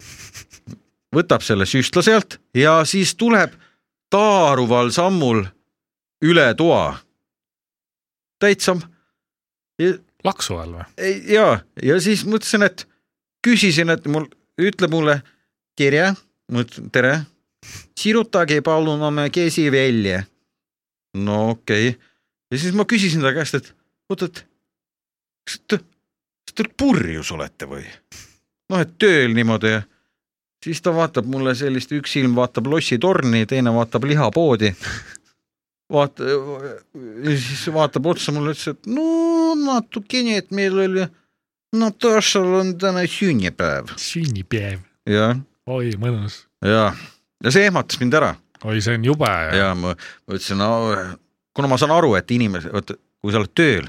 võtab 1.15 1.43
selle 1.45 1.67
süstla 1.67 2.03
sealt 2.03 2.41
ja 2.55 2.85
siis 2.85 3.15
tuleb 3.15 3.53
taaruval 4.11 4.91
sammul 4.91 5.45
üle 6.25 6.55
toa. 6.55 6.99
täitsa 8.39 8.77
laksu 10.27 10.59
all 10.59 10.77
või? 10.79 10.87
ei, 10.99 11.19
ja, 11.35 11.61
ja 11.83 11.99
siis 12.03 12.25
mõtlesin, 12.29 12.67
et 12.67 12.87
küsisin, 13.45 13.93
et 13.95 14.07
mul, 14.11 14.27
ütle 14.61 14.91
mulle 14.91 15.21
tere, 15.79 16.13
ma 16.53 16.65
ütlesin 16.65 16.91
tere, 16.95 17.15
sirutage 17.99 18.61
palun 18.67 19.03
oma 19.03 19.29
käsi 19.35 19.69
välja. 19.73 20.25
no 21.17 21.51
okei 21.55 21.93
okay., 21.93 22.01
ja 22.53 22.63
siis 22.63 22.75
ma 22.75 22.87
küsisin 22.89 23.25
ta 23.25 23.35
käest, 23.37 23.59
et 23.61 23.75
oot, 24.11 24.27
et 24.27 24.43
kas 25.47 25.61
te, 25.67 25.79
kas 25.79 26.57
te 26.57 26.67
purjus 26.77 27.33
olete 27.35 27.71
või? 27.71 27.85
noh, 28.69 28.83
et 28.83 28.99
tööl 29.01 29.37
niimoodi 29.37 29.77
ja 29.77 29.85
siis 30.65 30.83
ta 30.83 30.93
vaatab 30.95 31.29
mulle 31.31 31.55
sellist, 31.59 31.93
üks 31.95 32.13
silm 32.17 32.35
vaatab 32.37 32.67
lossitorni, 32.73 33.47
teine 33.47 33.73
vaatab 33.75 34.05
lihapoodi. 34.11 34.73
vaata, 35.93 36.25
ja 36.25 37.37
siis 37.37 37.67
vaatab 37.75 38.11
otsa 38.13 38.35
mulle, 38.35 38.55
ütles, 38.57 38.75
et 38.75 38.91
no 38.91 39.55
natukene, 39.59 40.39
et 40.43 40.53
meil 40.55 40.85
oli, 40.85 41.07
Natašal 41.79 42.47
on 42.63 42.75
täna 42.81 43.03
sünnipäev. 43.05 43.93
sünnipäev, 44.01 44.81
jah, 45.09 45.37
oi 45.69 45.93
mõnus, 46.01 46.43
ja, 46.65 46.91
ja 47.45 47.53
see 47.53 47.69
ehmatas 47.69 48.01
mind 48.01 48.17
ära. 48.17 48.35
Oi 48.67 48.81
see 48.83 48.97
on 48.99 49.05
jube. 49.07 49.29
Ja, 49.55 49.69
ma, 49.79 49.93
ma 49.95 50.35
ütlesin, 50.35 50.59
no 50.59 50.97
kuna 51.55 51.69
ma 51.71 51.77
saan 51.79 51.93
aru, 51.95 52.17
et 52.19 52.31
inimese, 52.35 52.73
vot 52.75 52.91
kui 53.23 53.35
sa 53.35 53.41
oled 53.43 53.53
tööl 53.55 53.87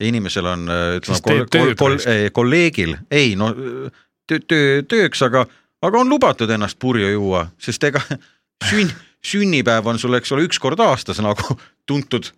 ja 0.00 0.08
inimesel 0.08 0.46
on 0.50 0.68
ütleme 0.98 1.20
kol, 1.22 1.40
raisk. 1.40 1.78
kol, 1.78 1.98
kolleegil, 2.34 2.96
ei 3.14 3.34
no 3.38 3.50
töö, 3.54 4.40
töö, 4.42 4.82
tööks, 4.90 5.22
aga, 5.26 5.44
aga 5.84 6.00
on 6.00 6.10
lubatud 6.10 6.50
ennast 6.50 6.78
purju 6.82 7.12
juua, 7.12 7.46
sest 7.62 7.86
ega 7.90 8.02
sünn, 8.70 8.90
sünnipäev 9.24 9.86
on 9.88 9.98
sul, 9.98 10.14
eks 10.18 10.32
ole, 10.36 10.44
üks 10.48 10.58
kord 10.62 10.80
aastas, 10.84 11.20
nagu 11.24 11.56
tuntud 11.88 12.30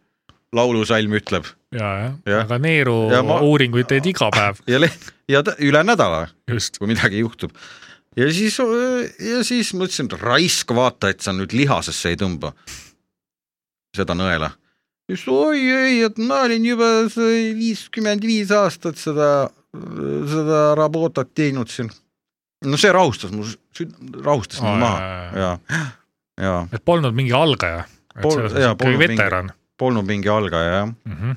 laulusalm 0.56 1.16
ütleb 1.18 1.48
ja, 1.74 1.88
Jah. 2.00 2.12
jah, 2.28 2.44
aga 2.46 2.58
neeru 2.62 2.94
Ja 3.12 3.22
ma- 3.26 3.40
uuringuid 3.44 3.88
teed 3.90 4.06
iga 4.12 4.28
päev, 4.34 4.60
ja 4.70 4.78
ja 5.28 5.42
üle 5.58 5.82
nädala, 5.84 6.28
kui 6.78 6.86
midagi 6.88 7.18
juhtub. 7.24 7.50
ja 8.16 8.28
siis, 8.32 8.56
ja 9.20 9.42
siis 9.44 9.72
mõtlesin, 9.74 10.06
et 10.12 10.20
raisk, 10.22 10.70
vaata, 10.76 11.10
et 11.10 11.20
sa 11.20 11.34
nüüd 11.34 11.52
lihasesse 11.52 12.14
ei 12.14 12.20
tõmba 12.20 12.52
seda 13.96 14.14
nõela. 14.14 14.52
just 15.10 15.28
oi 15.28 15.58
ei, 15.60 16.00
et 16.06 16.18
ma 16.18 16.44
olin 16.46 16.64
juba 16.64 16.88
viiskümmend 17.10 18.22
viis 18.26 18.50
aastat 18.54 18.96
seda, 19.02 19.50
seda 20.30 20.62
rabotat 20.78 21.34
teinud 21.34 21.68
siin. 21.72 21.90
no 22.64 22.78
see 22.80 22.92
rahustas 22.94 23.34
mu, 23.34 23.44
rahustas 24.22 24.62
mind 24.62 24.80
maha 24.80 24.98
ja, 25.02 25.30
ja 25.42 25.84
et 26.72 26.84
polnud 26.84 27.14
mingi 27.16 27.32
algaja, 27.32 27.84
jaa, 28.22 28.74
veteran 28.98 29.52
polnud 29.78 30.08
mingi 30.08 30.28
algaja 30.32 30.72
jah 30.72 30.86
mm. 30.86 31.16
-hmm. 31.20 31.36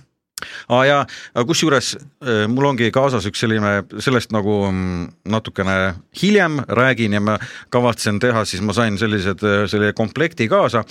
aa 0.69 0.85
jaa, 0.85 1.05
aga 1.35 1.45
kusjuures 1.45 1.93
äh, 1.97 2.47
mul 2.47 2.71
ongi 2.71 2.91
kaasas 2.95 3.27
üks 3.29 3.43
selline, 3.43 3.83
sellest 3.99 4.31
nagu 4.35 4.59
mm, 4.71 5.07
natukene 5.25 5.95
hiljem 6.21 6.59
räägin 6.67 7.13
ja 7.13 7.21
ma 7.21 7.39
kavatsen 7.69 8.19
teha, 8.19 8.45
siis 8.45 8.61
ma 8.61 8.73
sain 8.73 8.97
sellised, 8.97 9.43
selle 9.67 9.93
komplekti 9.93 10.47
kaasa. 10.47 10.83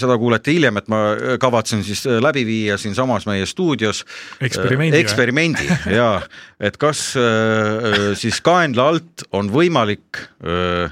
seda 0.00 0.16
kuulete 0.18 0.50
hiljem, 0.50 0.76
et 0.80 0.88
ma 0.88 0.98
kavatsen 1.40 1.84
siis 1.84 2.00
äh, 2.06 2.16
läbi 2.18 2.42
viia 2.46 2.78
siinsamas 2.78 3.26
meie 3.26 3.46
stuudios 3.46 4.04
Eksperimendi 4.40 4.98
eksperimendi 4.98 5.66
ja 5.94 6.20
et 6.60 6.76
kas 6.76 7.12
äh, 7.16 8.16
siis 8.18 8.40
kaenla 8.42 8.88
alt 8.88 9.22
on 9.30 9.52
võimalik 9.52 10.18
äh, 10.42 10.90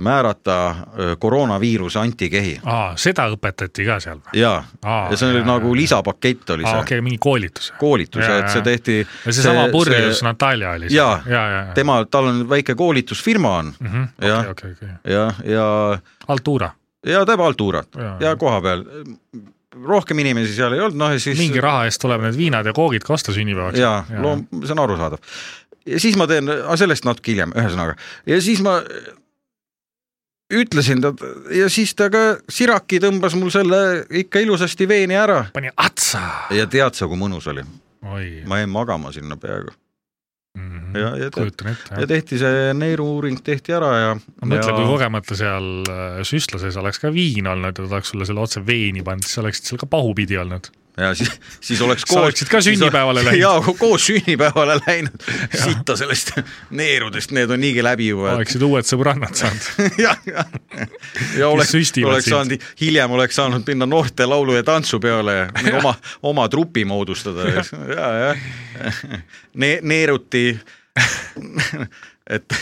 määrata 0.00 0.74
koroonaviiruse 1.18 1.98
antikehi 1.98 2.60
aa, 2.62 2.92
seda 3.00 3.24
õpetati 3.34 3.86
ka 3.88 3.96
seal 4.02 4.20
või? 4.20 4.38
ja, 4.38 4.52
Aa, 4.86 5.08
ja 5.10 5.16
see 5.18 5.32
oli 5.32 5.40
jaa, 5.40 5.48
nagu 5.48 5.72
jaa. 5.72 5.80
lisapakett 5.80 6.52
oli 6.54 6.62
see 6.62 6.70
okei 6.76 6.82
okay,, 6.84 7.00
mingi 7.02 7.18
koolitus. 7.18 7.72
koolitus 7.78 8.22
ja 8.22 8.28
Jaa, 8.28 8.38
et 8.38 8.52
see 8.52 8.60
jaa. 8.60 8.68
tehti. 8.68 8.98
ja 9.26 9.34
seesama 9.34 9.66
purjus 9.72 10.22
Natalja 10.22 10.76
oli 10.78 10.92
Jaa. 10.94 11.22
ja, 11.26 11.32
ja, 11.34 11.60
ja. 11.66 11.74
tema, 11.74 12.04
tal 12.10 12.30
on 12.30 12.44
väike 12.48 12.74
koolitusfirma 12.78 13.56
on 13.58 13.74
jah. 14.22 14.50
okei, 14.50 14.50
okei, 14.50 14.72
okei. 14.78 15.14
ja, 15.14 15.26
ja, 15.44 15.66
Altura, 16.28 16.70
ja 17.06 17.26
teeb 17.26 17.42
altuurat 17.50 17.88
Jaa. 17.98 18.16
ja 18.20 18.36
koha 18.38 18.60
peal. 18.62 18.86
rohkem 19.86 20.18
inimesi 20.18 20.54
seal 20.54 20.78
ei 20.78 20.80
olnud, 20.86 21.02
noh 21.02 21.18
ja 21.18 21.20
siis. 21.20 21.38
mingi 21.38 21.60
raha 21.60 21.88
eest 21.90 22.02
tuleb 22.02 22.22
need 22.28 22.38
viinad 22.38 22.66
ja 22.66 22.72
koogid 22.76 23.02
ka 23.02 23.18
osta 23.18 23.34
sünnipäevaks. 23.34 23.78
ja 23.78 24.04
loom, 24.22 24.46
see 24.62 24.78
on 24.78 24.86
arusaadav. 24.86 25.18
ja 25.86 26.00
siis 26.00 26.14
ma 26.16 26.30
teen, 26.30 26.46
sellest 26.78 27.10
natuke 27.10 27.34
hiljem, 27.34 27.58
ühesõnaga 27.58 27.98
ja 28.30 28.38
siis 28.38 28.62
ma 28.62 28.78
ütlesin 30.50 31.02
ta 31.04 31.12
ja 31.54 31.68
siis 31.72 31.94
ta 31.98 32.10
ka, 32.12 32.24
Siraki 32.50 33.00
tõmbas 33.02 33.36
mul 33.38 33.52
selle 33.54 34.06
ikka 34.22 34.42
ilusasti 34.44 34.88
veeni 34.90 35.18
ära 35.18 35.44
pani 35.54 35.72
atsa. 35.76 36.22
ja 36.54 36.66
tead 36.70 36.98
sa, 36.98 37.08
kui 37.10 37.20
mõnus 37.20 37.48
oli, 37.50 37.64
oi, 38.06 38.26
ma 38.48 38.62
jäin 38.62 38.72
magama 38.72 39.12
sinna 39.14 39.38
peaaegu 39.40 39.74
ja, 40.94 41.10
ja, 41.16 41.30
te, 41.30 41.46
ja 42.00 42.06
tehti 42.10 42.38
see 42.40 42.72
neeru-uuring 42.74 43.38
tehti 43.46 43.74
ära 43.76 43.90
ja. 43.94 44.10
mõtle, 44.42 44.72
ja... 44.72 44.74
kui 44.74 44.88
kogemata 44.88 45.38
seal 45.38 45.68
äh, 45.86 46.20
süstla 46.26 46.60
sees 46.62 46.78
oleks 46.80 46.98
ka 47.02 47.12
viin 47.14 47.46
olnud 47.50 47.70
ja 47.70 47.86
ta 47.86 47.86
oleks 47.86 48.10
sulle 48.14 48.26
selle 48.28 48.42
otse 48.42 48.64
veini 48.66 49.04
pannud, 49.06 49.26
siis 49.26 49.42
oleksid 49.44 49.70
seal 49.70 49.82
ka 49.82 49.88
pahupidi 49.90 50.38
olnud. 50.40 50.72
Ja 50.96 51.14
siis, 51.14 51.30
siis 51.60 51.80
oleks 51.80 52.04
Sa 52.06 52.20
oleksid 52.20 52.48
ka 52.48 52.60
sünnipäevale 52.60 53.24
läinud. 53.24 53.40
jaa, 53.40 53.74
koos 53.78 54.06
sünnipäevale 54.06 54.78
läinud, 54.86 55.24
sitta 55.64 55.96
sellest 55.96 56.32
neerudest, 56.70 57.30
need 57.36 57.50
on 57.50 57.60
niigi 57.60 57.84
läbi 57.84 58.10
juba. 58.10 58.34
oleksid 58.34 58.62
uued 58.66 58.88
sõbrannad 58.88 59.34
saanud. 59.38 59.68
ja, 60.04 60.14
ja, 60.26 60.44
ja 61.38 61.48
oleks, 61.48 61.74
oleks 62.04 62.30
saanud, 62.30 62.68
hiljem 62.80 63.16
oleks 63.16 63.38
saanud 63.40 63.66
minna 63.66 63.86
noorte 63.86 64.26
laulu 64.26 64.56
ja 64.58 64.64
tantsupeole 64.66 65.36
ja 65.36 65.48
oma, 65.78 65.94
oma 66.22 66.48
trupi 66.48 66.84
moodustada 66.84 67.48
ja, 67.48 67.64
ja, 67.94 68.12
ja 68.24 68.34
ne, 69.54 69.78
neeruti, 69.82 70.44
et 72.30 72.54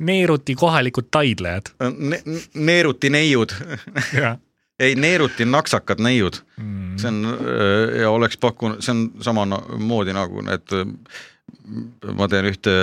neeruti 0.00 0.54
kohalikud 0.54 1.10
taidlejad. 1.10 1.74
ne, 1.96 2.22
neeruti 2.54 3.10
neiud, 3.10 3.54
jah. 4.14 4.38
Ei 4.80 4.94
neeruti 4.96 5.44
naksakad 5.44 6.00
neiud 6.02 6.40
Mm. 6.60 6.96
see 7.00 7.08
on 7.08 7.18
öö, 7.40 8.00
ja 8.02 8.10
oleks 8.12 8.36
pakkunud, 8.40 8.80
see 8.84 8.92
on 8.92 9.06
samamoodi 9.24 10.12
nagu 10.12 10.42
need, 10.44 10.74
ma 12.18 12.26
teen 12.28 12.48
ühte 12.50 12.74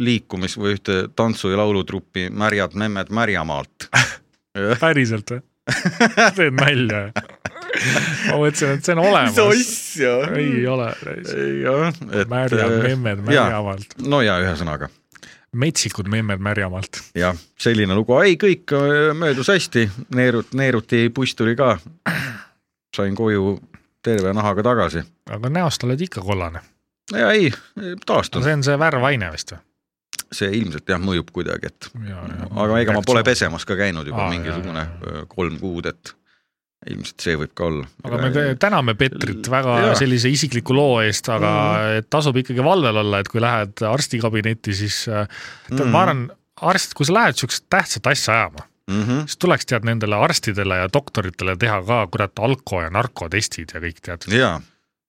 liikumis 0.00 0.54
või 0.60 0.76
ühte 0.78 1.02
tantsu- 1.18 1.50
ja 1.52 1.58
laulutruppi 1.60 2.28
Märjad 2.30 2.72
memmed 2.78 3.10
Märjamaalt. 3.12 3.88
päriselt 4.80 5.34
või? 5.34 5.42
teed 6.38 6.56
nalja? 6.56 7.02
ma 8.30 8.38
mõtlesin, 8.40 8.72
et 8.78 8.84
see 8.88 8.96
on 8.96 9.02
olemas. 9.04 9.38
asja? 9.44 10.14
ei 10.40 10.64
ole. 10.68 10.88
jah, 11.62 12.00
et. 12.12 12.28
märjad 12.32 12.78
memmed 12.86 13.22
Märjamaalt. 13.28 13.96
no 14.08 14.22
ja 14.24 14.40
ühesõnaga 14.44 14.88
metsikud 15.52 16.08
memmed 16.08 16.40
Märjamaalt. 16.40 17.00
jah, 17.14 17.36
selline 17.60 17.94
lugu, 17.94 18.16
ei 18.24 18.36
kõik 18.40 18.72
öö, 18.72 19.14
möödus 19.14 19.48
hästi, 19.52 19.88
neerut-, 20.16 20.54
neeruti 20.56 21.08
buss 21.14 21.34
tuli 21.36 21.56
ka. 21.56 21.78
sain 22.96 23.14
koju 23.16 23.58
terve 24.02 24.32
nahaga 24.32 24.62
tagasi. 24.62 25.02
aga 25.30 25.48
näost 25.48 25.84
oled 25.84 26.00
ikka 26.00 26.20
kollane. 26.20 26.60
ja 27.12 27.30
ei, 27.32 27.52
taastun, 28.06 28.42
see 28.42 28.52
on 28.56 28.64
see 28.64 28.78
värvaine 28.78 29.30
vist 29.32 29.52
või? 29.52 29.62
see 30.32 30.48
ilmselt 30.56 30.88
jah 30.88 31.00
mõjub 31.00 31.28
kuidagi, 31.32 31.68
et 31.68 31.90
Ja, 32.08 32.22
ja. 32.24 32.48
aga 32.64 32.78
ega 32.80 32.92
ma 32.96 33.02
pole 33.06 33.20
pesemas 33.24 33.64
ka 33.68 33.76
käinud 33.76 34.06
juba 34.08 34.24
Aa, 34.26 34.30
mingisugune 34.32 34.86
jaa, 34.86 35.00
öö, 35.10 35.24
kolm 35.28 35.58
kuud, 35.60 35.86
et 35.86 36.14
ilmselt 36.90 37.24
see 37.24 37.36
võib 37.38 37.52
ka 37.54 37.68
olla. 37.68 37.86
aga 38.04 38.20
me 38.22 38.44
täname 38.60 38.94
Petrit 38.98 39.50
väga 39.50 39.78
Jaa. 39.84 39.94
sellise 39.98 40.32
isikliku 40.32 40.74
loo 40.76 41.00
eest, 41.04 41.28
aga 41.32 41.52
mm. 41.52 42.10
tasub 42.10 42.36
ikkagi 42.42 42.64
valvel 42.64 43.02
olla, 43.04 43.22
et 43.22 43.30
kui 43.32 43.42
lähed 43.42 43.84
arstikabinetti, 43.86 44.74
siis 44.74 45.04
Mhm. 45.06 45.88
ma 45.92 46.02
arvan, 46.02 46.26
arst, 46.62 46.94
kui 46.98 47.06
sa 47.06 47.16
lähed 47.16 47.38
siukest 47.38 47.66
tähtsat 47.70 48.06
asja 48.06 48.34
ajama, 48.34 48.66
mm. 48.90 49.02
-hmm. 49.02 49.24
siis 49.26 49.36
tuleks 49.36 49.66
tead 49.66 49.86
nendele 49.88 50.18
arstidele 50.18 50.76
ja 50.82 50.90
doktoritele 50.92 51.56
teha 51.56 51.82
ka 51.86 52.06
kurat 52.06 52.38
alko 52.38 52.82
ja 52.82 52.90
narkotestid 52.90 53.74
ja 53.74 53.80
kõik 53.80 54.02
tead. 54.02 54.28
ja 54.32 54.60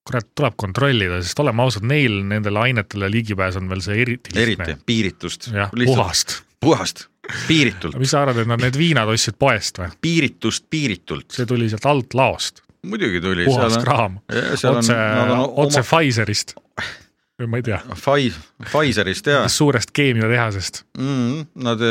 kurat, 0.07 0.27
tuleb 0.35 0.53
kontrollida, 0.59 1.21
sest 1.23 1.39
oleme 1.39 1.63
ausad, 1.63 1.85
neil 1.87 2.23
nendele 2.27 2.59
ainetele 2.59 3.11
ligipääs 3.11 3.55
on 3.59 3.69
veel 3.71 3.83
see 3.85 4.01
eriti 4.01 4.33
eriti 4.35 4.75
piiritust. 4.85 5.51
jah, 5.53 5.71
puhast. 5.85 6.41
puhast, 6.63 7.07
piiritult, 7.47 7.97
mis 8.01 8.11
sa 8.13 8.23
arvad, 8.23 8.43
et 8.43 8.49
nad 8.49 8.61
need 8.63 8.77
viinad 8.79 9.09
ostsid 9.11 9.37
poest 9.39 9.79
või? 9.81 9.91
piiritust 10.01 10.67
piiritult. 10.69 11.29
see 11.35 11.47
tuli 11.49 11.69
sealt 11.71 11.87
alt 11.91 12.17
laost, 12.17 12.63
muidugi 12.87 13.21
tuli. 13.23 13.47
puhas 13.47 13.77
kraam, 13.83 14.19
otse, 14.29 14.97
otse 15.65 15.85
Pfizerist. 15.85 16.57
või 17.39 17.49
ma 17.49 17.61
ei 17.61 17.65
tea, 17.65 17.79
Pfi- 17.93 18.33
Pfizerist 18.65 19.31
ja 19.31 19.45
suurest 19.51 19.93
keemiatehasest. 19.95 20.83
mm,. 20.97 21.47
Nad, 21.63 21.81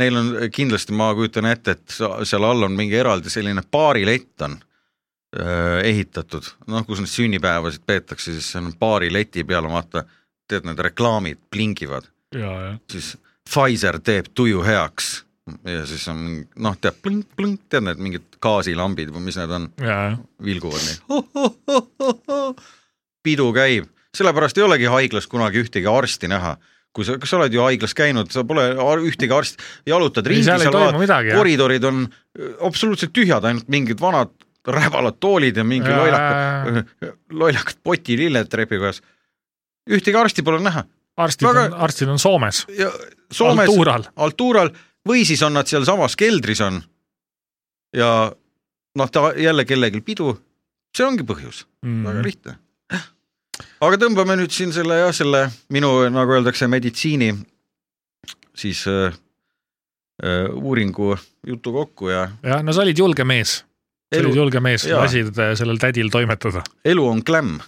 neil 0.00 0.20
on 0.20 0.30
kindlasti, 0.52 0.94
ma 0.96 1.12
kujutan 1.14 1.48
ette, 1.50 1.76
et 1.76 1.98
seal 2.26 2.46
all 2.46 2.66
on 2.66 2.76
mingi 2.76 2.96
eraldi 2.98 3.30
selline 3.32 3.62
baarilett 3.70 4.46
on 4.46 4.56
äh, 4.58 5.80
ehitatud, 5.90 6.48
noh, 6.70 6.86
kus 6.86 7.02
neid 7.02 7.10
sünnipäevasid 7.10 7.84
peetakse, 7.86 8.32
siis 8.32 8.52
see 8.52 8.62
on 8.62 8.72
baarileti 8.78 9.44
peal, 9.48 9.68
vaata, 9.70 10.04
tead, 10.48 10.66
need 10.68 10.82
reklaamid 10.88 11.42
ja, 12.34 12.74
siis 12.90 13.14
Pfizer 13.44 14.00
teeb 14.00 14.32
tuju 14.34 14.62
heaks 14.64 15.24
ja 15.68 15.82
siis 15.88 16.04
on 16.08 16.20
noh, 16.64 16.76
tead 16.80 16.96
plõnk-plõnk, 17.04 17.66
tead 17.72 17.84
need 17.84 18.00
mingid 18.02 18.38
gaasilambid 18.42 19.10
või 19.12 19.26
mis 19.26 19.36
need 19.40 19.52
on, 19.52 19.66
vilguvad 20.44 20.84
nii. 20.86 20.96
pidu 23.26 23.50
käib, 23.56 23.90
sellepärast 24.16 24.60
ei 24.60 24.64
olegi 24.64 24.88
haiglas 24.92 25.28
kunagi 25.30 25.60
ühtegi 25.64 25.90
arsti 25.90 26.30
näha. 26.32 26.56
kui 26.94 27.04
sa, 27.04 27.18
kas 27.18 27.32
sa 27.32 27.40
oled 27.40 27.52
ju 27.52 27.60
haiglas 27.64 27.94
käinud, 27.98 28.30
sa 28.30 28.44
pole 28.46 28.68
ühtegi 29.10 29.34
arsti, 29.34 29.60
jalutad 29.90 30.26
ringi, 30.30 30.46
seal 30.46 30.98
midagi, 31.00 31.32
jah. 31.32 31.38
koridorid 31.40 31.84
on 31.90 32.04
öö, 32.06 32.52
absoluutselt 32.68 33.12
tühjad, 33.12 33.44
ainult 33.44 33.68
mingid 33.68 34.00
vanad 34.00 34.32
räbalad 34.64 35.18
toolid 35.20 35.58
ja 35.58 35.64
mingi 35.66 35.90
lollakad, 35.90 36.84
lollakad 37.34 37.82
potililled 37.84 38.48
trepikojas. 38.48 39.02
ühtegi 39.90 40.16
arsti 40.16 40.46
pole 40.46 40.62
näha 40.64 40.86
arstid 41.16 41.48
Väga- 41.48 41.66
on, 41.66 41.78
arstid 41.86 42.08
on 42.08 42.18
Soomes, 42.18 42.66
Soomes 43.32 43.68
Altuural. 43.68 44.04
Altuural 44.16 44.70
või 45.08 45.24
siis 45.28 45.42
on 45.42 45.54
nad 45.54 45.68
sealsamas 45.70 46.16
keldris 46.16 46.60
on 46.64 46.82
ja 47.94 48.10
noh, 48.98 49.10
ta 49.10 49.32
jälle 49.36 49.64
kellelgi 49.64 50.00
pidu, 50.00 50.34
see 50.96 51.06
ongi 51.06 51.26
põhjus 51.26 51.64
mm., 51.84 52.04
väga 52.08 52.24
lihtne. 52.26 52.56
aga 53.84 54.00
tõmbame 54.00 54.38
nüüd 54.40 54.54
siin 54.54 54.72
selle 54.74 54.98
jah, 55.04 55.12
selle 55.14 55.46
minu, 55.74 55.96
nagu 56.10 56.38
öeldakse, 56.38 56.68
meditsiini 56.70 57.32
siis 58.54 58.84
äh, 58.90 59.14
äh, 60.24 60.48
uuringu 60.54 61.14
jutu 61.46 61.74
kokku 61.74 62.10
ja 62.10 62.28
jah, 62.42 62.62
no 62.64 62.74
sa 62.74 62.82
olid 62.86 62.98
julge 62.98 63.26
mees, 63.28 63.60
sa 64.10 64.22
olid, 64.22 64.40
julge 64.42 64.62
mees, 64.64 64.86
lasid 64.90 65.34
äh, 65.38 65.54
sellel 65.58 65.78
tädil 65.82 66.10
toimetada. 66.10 66.64
elu 66.84 67.08
on 67.08 67.22
klämm 67.24 67.60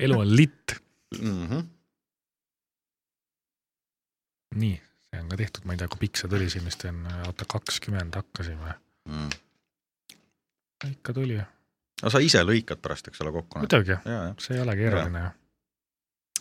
elu 0.00 0.18
on 0.20 0.36
litt. 0.36 0.76
mm. 1.20 1.46
-hmm. 1.46 1.64
nii, 4.60 4.76
see 5.06 5.22
on 5.22 5.28
ka 5.32 5.38
tehtud, 5.40 5.66
ma 5.66 5.74
ei 5.76 5.80
tea, 5.80 5.88
kui 5.92 6.02
pikk 6.04 6.20
see 6.20 6.30
tuli 6.32 6.48
siin 6.52 6.64
vist 6.68 6.84
on, 6.88 7.02
oota 7.28 7.48
kakskümmend 7.56 8.18
hakkasime, 8.22 8.74
Mm. 9.06 9.28
ikka 10.90 11.12
tuli, 11.14 11.36
no 12.02 12.10
sa 12.10 12.18
ise 12.18 12.40
lõikad 12.42 12.80
pärast, 12.82 13.06
eks 13.08 13.22
ole, 13.22 13.32
kokku. 13.36 13.60
muidugi, 13.62 13.94
ja, 13.94 14.00
ja. 14.04 14.32
see 14.42 14.56
ei 14.56 14.62
ole 14.64 14.74
keeruline 14.76 15.20
ju. 15.22 15.30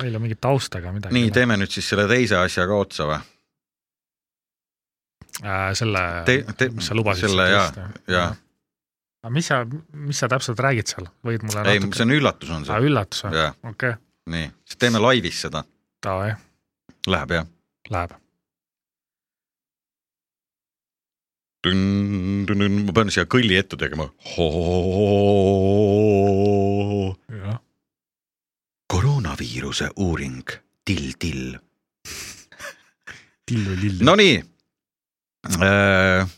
meil 0.01 0.17
on 0.17 0.23
mingit 0.25 0.41
tausta 0.41 0.82
ega 0.82 0.93
midagi. 0.95 1.13
nii, 1.13 1.32
teeme 1.36 1.60
nüüd 1.62 1.71
siis 1.71 1.89
selle 1.93 2.08
teise 2.10 2.39
asja 2.41 2.65
ka 2.65 2.80
otsa 2.82 3.08
või? 3.12 3.19
äh,. 5.43 5.69
selle 5.78 6.01
mis 6.73 6.89
sa 6.89 6.97
lubasid. 6.97 7.30
selle 7.30 7.47
jaa, 7.51 7.69
jaa.. 8.12 8.28
aga 9.21 9.34
mis 9.38 9.51
sa, 9.54 9.62
mis 9.93 10.23
sa 10.23 10.32
täpselt 10.32 10.65
räägid 10.65 10.91
seal, 10.95 11.10
võid 11.25 11.45
mulle 11.47 11.67
ei, 11.71 11.84
see 11.86 12.08
on 12.08 12.17
üllatus 12.17 12.49
on 12.51 12.65
aa, 12.65 12.71
see. 12.71 12.89
üllatus 12.89 13.25
või? 13.28 13.45
okei 13.62 13.71
okay., 13.71 14.01
nii, 14.34 14.49
siis 14.65 14.82
teeme 14.82 15.04
laivis 15.04 15.45
seda, 15.47 15.63
läheb 17.06 17.38
jah? 17.38 17.51
läheb. 17.89 18.15
ma 21.65 22.93
pean 22.93 23.10
siia 23.10 23.26
kõlli 23.26 23.58
ette 23.58 23.78
tegema. 23.78 24.06
koroonaviiruse 28.88 29.89
uuring, 29.95 30.45
till-till. 30.86 31.58
tillu-lill. 33.45 34.04
Nonii 34.06 34.43
äh,, 35.58 36.30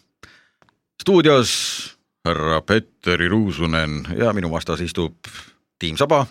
stuudios 1.02 1.98
härra 2.28 2.62
Petteri 2.62 3.28
Ruusunen 3.28 4.08
ja 4.18 4.34
minu 4.34 4.52
vastas 4.52 4.82
istub 4.82 5.16
Tiim 5.80 5.98
Saba, 5.98 6.26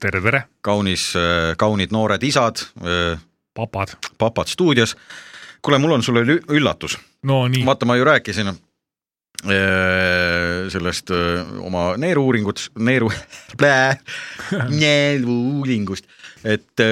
tere, 0.00 0.20
tere, 0.20 0.42
kaunis, 0.60 1.12
kaunid 1.58 1.94
noored 1.94 2.22
isad, 2.22 2.60
papad. 3.54 3.96
papad 4.18 4.46
stuudios. 4.46 4.96
kuule, 5.62 5.78
mul 5.78 5.92
on 5.96 6.02
sulle 6.02 6.20
üllatus, 6.52 6.98
no 7.22 7.48
nii, 7.48 7.64
vaata, 7.66 7.86
ma 7.88 7.96
ju 7.96 8.04
rääkisin 8.04 8.48
äh, 8.48 8.56
sellest 10.68 11.10
äh, 11.10 11.60
oma 11.64 11.96
neeru-uuringut, 11.96 12.70
neeru 12.78 13.10
neeru-uuringust, 14.80 16.04
et, 16.44 16.84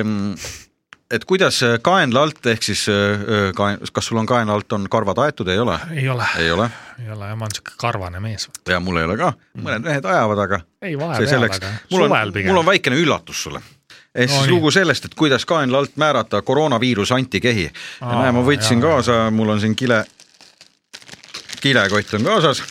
et 1.11 1.25
kuidas 1.29 1.61
kaenla 1.83 2.23
alt 2.23 2.47
ehk 2.47 2.63
siis 2.63 2.87
äh, 2.89 3.53
kaen-, 3.57 3.83
kas 3.93 4.09
sul 4.09 4.23
on 4.23 4.27
kaenla 4.27 4.57
alt 4.57 4.73
on 4.73 4.89
karvad 4.91 5.19
aetud, 5.27 5.49
ei 5.53 5.59
ole? 5.59 5.79
ei 5.93 6.09
ole, 6.09 6.27
ei 6.39 6.51
ole 6.51 6.71
ei 7.03 7.11
ole, 7.11 7.35
ma 7.35 7.45
olen 7.45 7.55
siuke 7.55 7.75
karvane 7.77 8.21
mees. 8.21 8.49
ja 8.69 8.81
mul 8.81 9.01
ei 9.01 9.07
ole 9.09 9.17
ka, 9.19 9.33
mõned 9.59 9.87
mehed 9.87 10.07
ajavad, 10.07 10.43
aga 10.45 10.61
ei 10.85 10.99
vahepeal, 10.99 11.47
aga, 11.49 11.71
mul 11.91 12.05
on 12.07 12.13
suvel, 12.13 12.35
pigem 12.37 12.53
mul 12.53 12.63
on. 12.63 12.69
väikene 12.69 12.99
üllatus 13.01 13.43
sulle. 13.47 13.63
Ehk 14.15 14.31
No 14.31 14.37
siis 14.37 14.47
nii. 14.47 14.55
lugu 14.57 14.71
sellest, 14.71 15.05
et 15.05 15.15
kuidas 15.15 15.45
kaenla 15.49 15.79
alt 15.79 15.97
määrata 15.97 16.43
koroonaviiruse 16.43 17.15
antikehi. 17.15 17.71
näe, 18.01 18.33
ma 18.33 18.43
võtsin 18.45 18.81
jaa. 18.83 18.91
kaasa, 18.91 19.31
mul 19.31 19.49
on 19.49 19.61
siin 19.61 19.77
kile, 19.77 20.05
kilekott 21.61 22.15
on 22.15 22.25
kaasas 22.25 22.63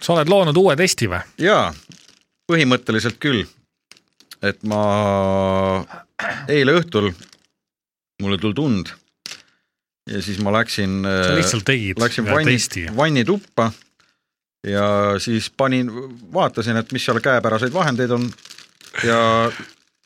sa 0.00 0.12
oled 0.16 0.28
loonud 0.32 0.56
uue 0.56 0.76
testi 0.76 1.08
või? 1.10 1.20
jaa, 1.42 1.72
põhimõtteliselt 2.48 3.18
küll. 3.20 3.44
et 4.42 4.62
ma 4.70 4.82
eile 6.48 6.76
õhtul, 6.78 7.10
mulle 8.22 8.38
tuli 8.38 8.54
tund 8.54 8.92
ja 10.08 10.22
siis 10.24 10.38
ma 10.40 10.52
läksin. 10.54 11.02
sa 11.04 11.34
lihtsalt 11.36 11.66
tegid 11.68 12.00
Läksin 12.00 12.24
vanni 12.28 12.54
testi,. 12.56 12.86
vannituppa 12.96 13.70
ja 14.66 14.86
siis 15.22 15.50
panin, 15.50 15.90
vaatasin, 16.34 16.76
et 16.80 16.92
mis 16.92 17.04
seal 17.04 17.20
käepäraseid 17.20 17.72
vahendeid 17.72 18.10
on 18.10 18.30
ja 19.04 19.50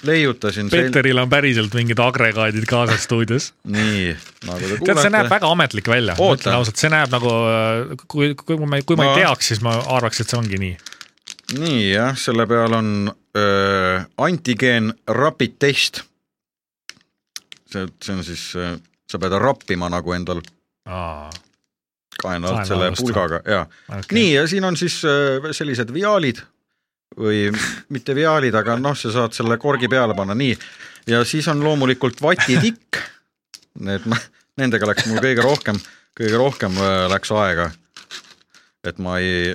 leiutasin. 0.07 0.69
Peeteril 0.73 1.19
on 1.23 1.31
päriselt 1.31 1.75
mingid 1.79 2.01
agregaadid 2.03 2.65
kaasas 2.71 3.05
stuudios. 3.07 3.51
nii, 3.77 4.13
nagu 4.49 4.61
te 4.61 4.79
tead, 4.83 5.01
see 5.03 5.11
näeb 5.13 5.27
kuulete. 5.27 5.35
väga 5.37 5.51
ametlik 5.57 5.91
välja, 5.93 6.17
ma 6.19 6.31
ütlen 6.37 6.57
ausalt, 6.59 6.81
see 6.81 6.91
näeb 6.93 7.13
nagu, 7.15 7.35
kui, 8.11 8.33
kui 8.39 8.59
ma, 8.67 8.81
kui 8.87 8.99
ma 8.99 9.07
No. 9.09 9.13
ei 9.17 9.23
teaks, 9.25 9.53
siis 9.53 9.63
ma 9.65 9.77
arvaks, 9.97 10.21
et 10.25 10.33
see 10.33 10.39
ongi 10.41 10.59
nii. 10.63 10.77
nii 11.59 11.83
jah, 11.93 12.17
selle 12.19 12.47
peal 12.51 12.73
on 12.79 12.89
öö, 13.37 14.01
antigeen 14.27 14.93
rapid 15.09 15.59
test. 15.63 16.03
see, 17.73 17.87
see 18.05 18.15
on 18.17 18.25
siis, 18.27 18.47
sa 19.11 19.19
pead 19.23 19.39
rappima 19.43 19.89
nagu 19.93 20.13
endal 20.17 20.43
Kaena 22.23 22.51
alt 22.53 22.69
selle 22.69 22.91
pulgaga 22.99 23.39
ja 23.49 23.63
Okay. 23.89 24.13
nii 24.17 24.33
ja 24.35 24.43
siin 24.51 24.65
on 24.69 24.77
siis 24.77 24.99
öö, 25.05 25.53
sellised 25.57 25.93
viaalid 25.95 26.43
või 27.19 27.49
mitte 27.93 28.15
viaalid, 28.17 28.55
aga 28.55 28.77
noh, 28.81 28.97
sa 28.99 29.13
saad 29.15 29.37
selle 29.37 29.59
korgi 29.61 29.91
peale 29.91 30.15
panna, 30.19 30.37
nii. 30.39 30.57
ja 31.11 31.23
siis 31.29 31.49
on 31.53 31.65
loomulikult 31.65 32.23
vatitikk. 32.23 33.01
Need, 33.83 34.05
nendega 34.61 34.89
läks 34.91 35.07
mul 35.09 35.23
kõige 35.25 35.45
rohkem, 35.45 35.79
kõige 36.19 36.37
rohkem 36.37 36.77
öö, 36.77 37.07
läks 37.09 37.33
aega. 37.33 37.71
et 38.85 38.99
ma 38.99 39.19
ei, 39.19 39.55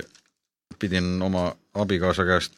pidin 0.78 1.22
oma 1.22 1.52
abikaasa 1.74 2.24
käest 2.26 2.56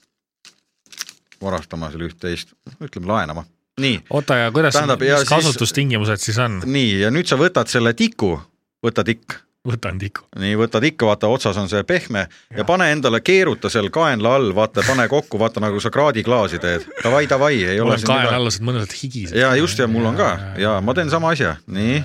varastama 1.43 1.91
seal 1.91 2.07
üht-teist, 2.09 2.55
ütleme 2.81 3.11
laenama. 3.11 3.45
nii, 3.81 4.01
oota 4.11 4.37
ja 4.37 4.51
kuidas, 4.53 4.77
mis 5.01 5.29
kasutustingimused 5.29 6.21
siis 6.21 6.39
on? 6.39 6.63
nii 6.65 7.01
ja 7.01 7.13
nüüd 7.13 7.29
sa 7.29 7.37
võtad 7.41 7.69
selle 7.69 7.93
tiku, 7.97 8.39
võta 8.85 9.05
tikk 9.05 9.37
võtan 9.69 9.99
tiku. 10.01 10.25
nii 10.41 10.57
võtad 10.57 10.85
ikka, 10.89 11.07
vaata 11.09 11.29
otsas 11.29 11.59
on 11.61 11.69
see 11.69 11.83
pehme 11.85 12.25
ja, 12.25 12.61
ja 12.61 12.65
pane 12.69 12.91
endale, 12.95 13.21
keeruta 13.25 13.71
seal 13.73 13.91
kaenla 13.93 14.35
all, 14.39 14.55
vaata, 14.57 14.85
pane 14.87 15.07
kokku, 15.09 15.39
vaata 15.41 15.61
nagu 15.61 15.81
sa 15.81 15.93
kraadiklaasi 15.93 16.61
teed. 16.63 16.87
Davai, 17.05 17.27
davai, 17.31 17.55
ei 17.65 17.81
mul 17.81 17.91
ole 17.91 17.99
on 17.99 18.03
siin 18.03 18.13
kaela 18.13 18.23
midagi. 18.23 18.41
alused 18.41 18.67
mõnusad 18.67 18.97
higised. 19.03 19.37
ja 19.37 19.53
just 19.61 19.79
ja 19.79 19.89
mul 19.91 20.09
on 20.09 20.17
ka 20.21 20.31
ja 20.61 20.79
ma 20.85 20.97
teen 20.97 21.13
sama 21.13 21.35
asja, 21.37 21.57
nii, 21.69 22.01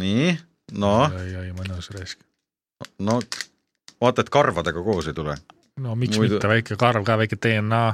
nii, 0.00 0.32
no, 0.80 0.94
oi, 1.10 1.34
oi, 1.42 1.50
mõnus 1.58 1.92
raisk. 1.92 2.24
no 2.98 3.20
vaata, 4.00 4.24
et 4.24 4.32
karvadega 4.32 4.84
koos 4.84 5.10
ei 5.12 5.16
tule. 5.16 5.36
no 5.80 5.96
miks 5.98 6.16
Muidu... 6.16 6.38
mitte, 6.38 6.48
väike 6.48 6.80
karv 6.80 7.04
ka, 7.04 7.20
väike 7.20 7.36
DNA. 7.36 7.84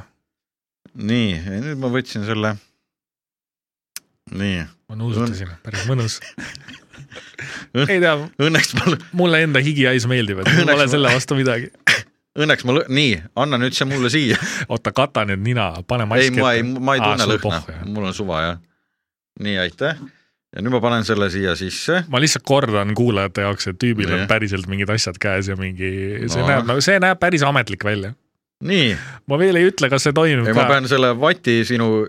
nii, 0.94 1.30
nüüd 1.66 1.82
ma 1.82 1.90
võtsin 1.94 2.26
selle, 2.30 2.54
nii, 4.38 4.66
ma 4.86 5.02
nuusutasin, 5.02 5.56
päris 5.66 5.88
mõnus. 5.90 6.22
ei 7.86 8.00
tea, 8.02 8.14
õnneks 8.48 8.74
mul, 8.80 8.96
mulle 9.22 9.42
enda 9.46 9.62
higihais 9.64 10.06
meeldib, 10.10 10.42
et 10.44 10.50
mul 10.56 10.66
pole 10.66 10.84
ma- 10.84 10.90
selle 10.90 11.12
vastu 11.14 11.36
midagi. 11.38 11.70
õnneks 12.38 12.64
ma, 12.68 12.76
nii, 12.88 13.16
anna 13.38 13.58
nüüd 13.58 13.74
see 13.74 13.86
mulle 13.90 14.10
siia. 14.14 14.36
oota, 14.68 14.92
kata 14.94 15.24
nüüd 15.28 15.42
nina, 15.46 15.70
pane 15.86 16.06
mask 16.10 16.22
ei, 16.28 16.30
ma 16.38 16.52
ei, 16.54 16.62
ma 16.62 16.94
ei 16.98 17.02
tunne 17.02 17.26
lõhna, 17.34 17.58
lõhna. 17.66 17.88
mul 17.94 18.10
on 18.10 18.14
suva 18.14 18.42
jah. 18.44 18.60
nii, 19.42 19.56
aitäh. 19.64 19.98
ja 20.56 20.62
nüüd 20.64 20.72
ma 20.72 20.80
panen 20.84 21.04
selle 21.04 21.26
siia 21.34 21.56
sisse. 21.58 22.04
ma 22.08 22.20
lihtsalt 22.22 22.46
kordan 22.48 22.94
kuulajate 22.98 23.42
jaoks, 23.46 23.66
et 23.72 23.78
tüübil 23.82 24.08
Nii. 24.08 24.20
on 24.22 24.30
päriselt 24.30 24.66
mingid 24.70 24.90
asjad 24.94 25.18
käes 25.20 25.50
ja 25.50 25.56
mingi, 25.58 25.90
see 26.30 26.40
No. 26.42 26.48
näeb, 26.48 26.80
see 26.84 26.98
näeb 27.02 27.18
päris 27.20 27.42
ametlik 27.46 27.84
välja. 27.84 28.14
nii, 28.64 28.94
ma 29.26 29.38
veel 29.38 29.58
ei 29.60 29.68
ütle, 29.72 29.90
kas 29.92 30.06
see 30.08 30.14
toimub 30.16 30.46
ei 30.48 30.54
ma 30.56 30.64
ka. 30.64 30.72
pean 30.76 30.88
selle 30.90 31.12
vati 31.20 31.60
sinu, 31.68 32.06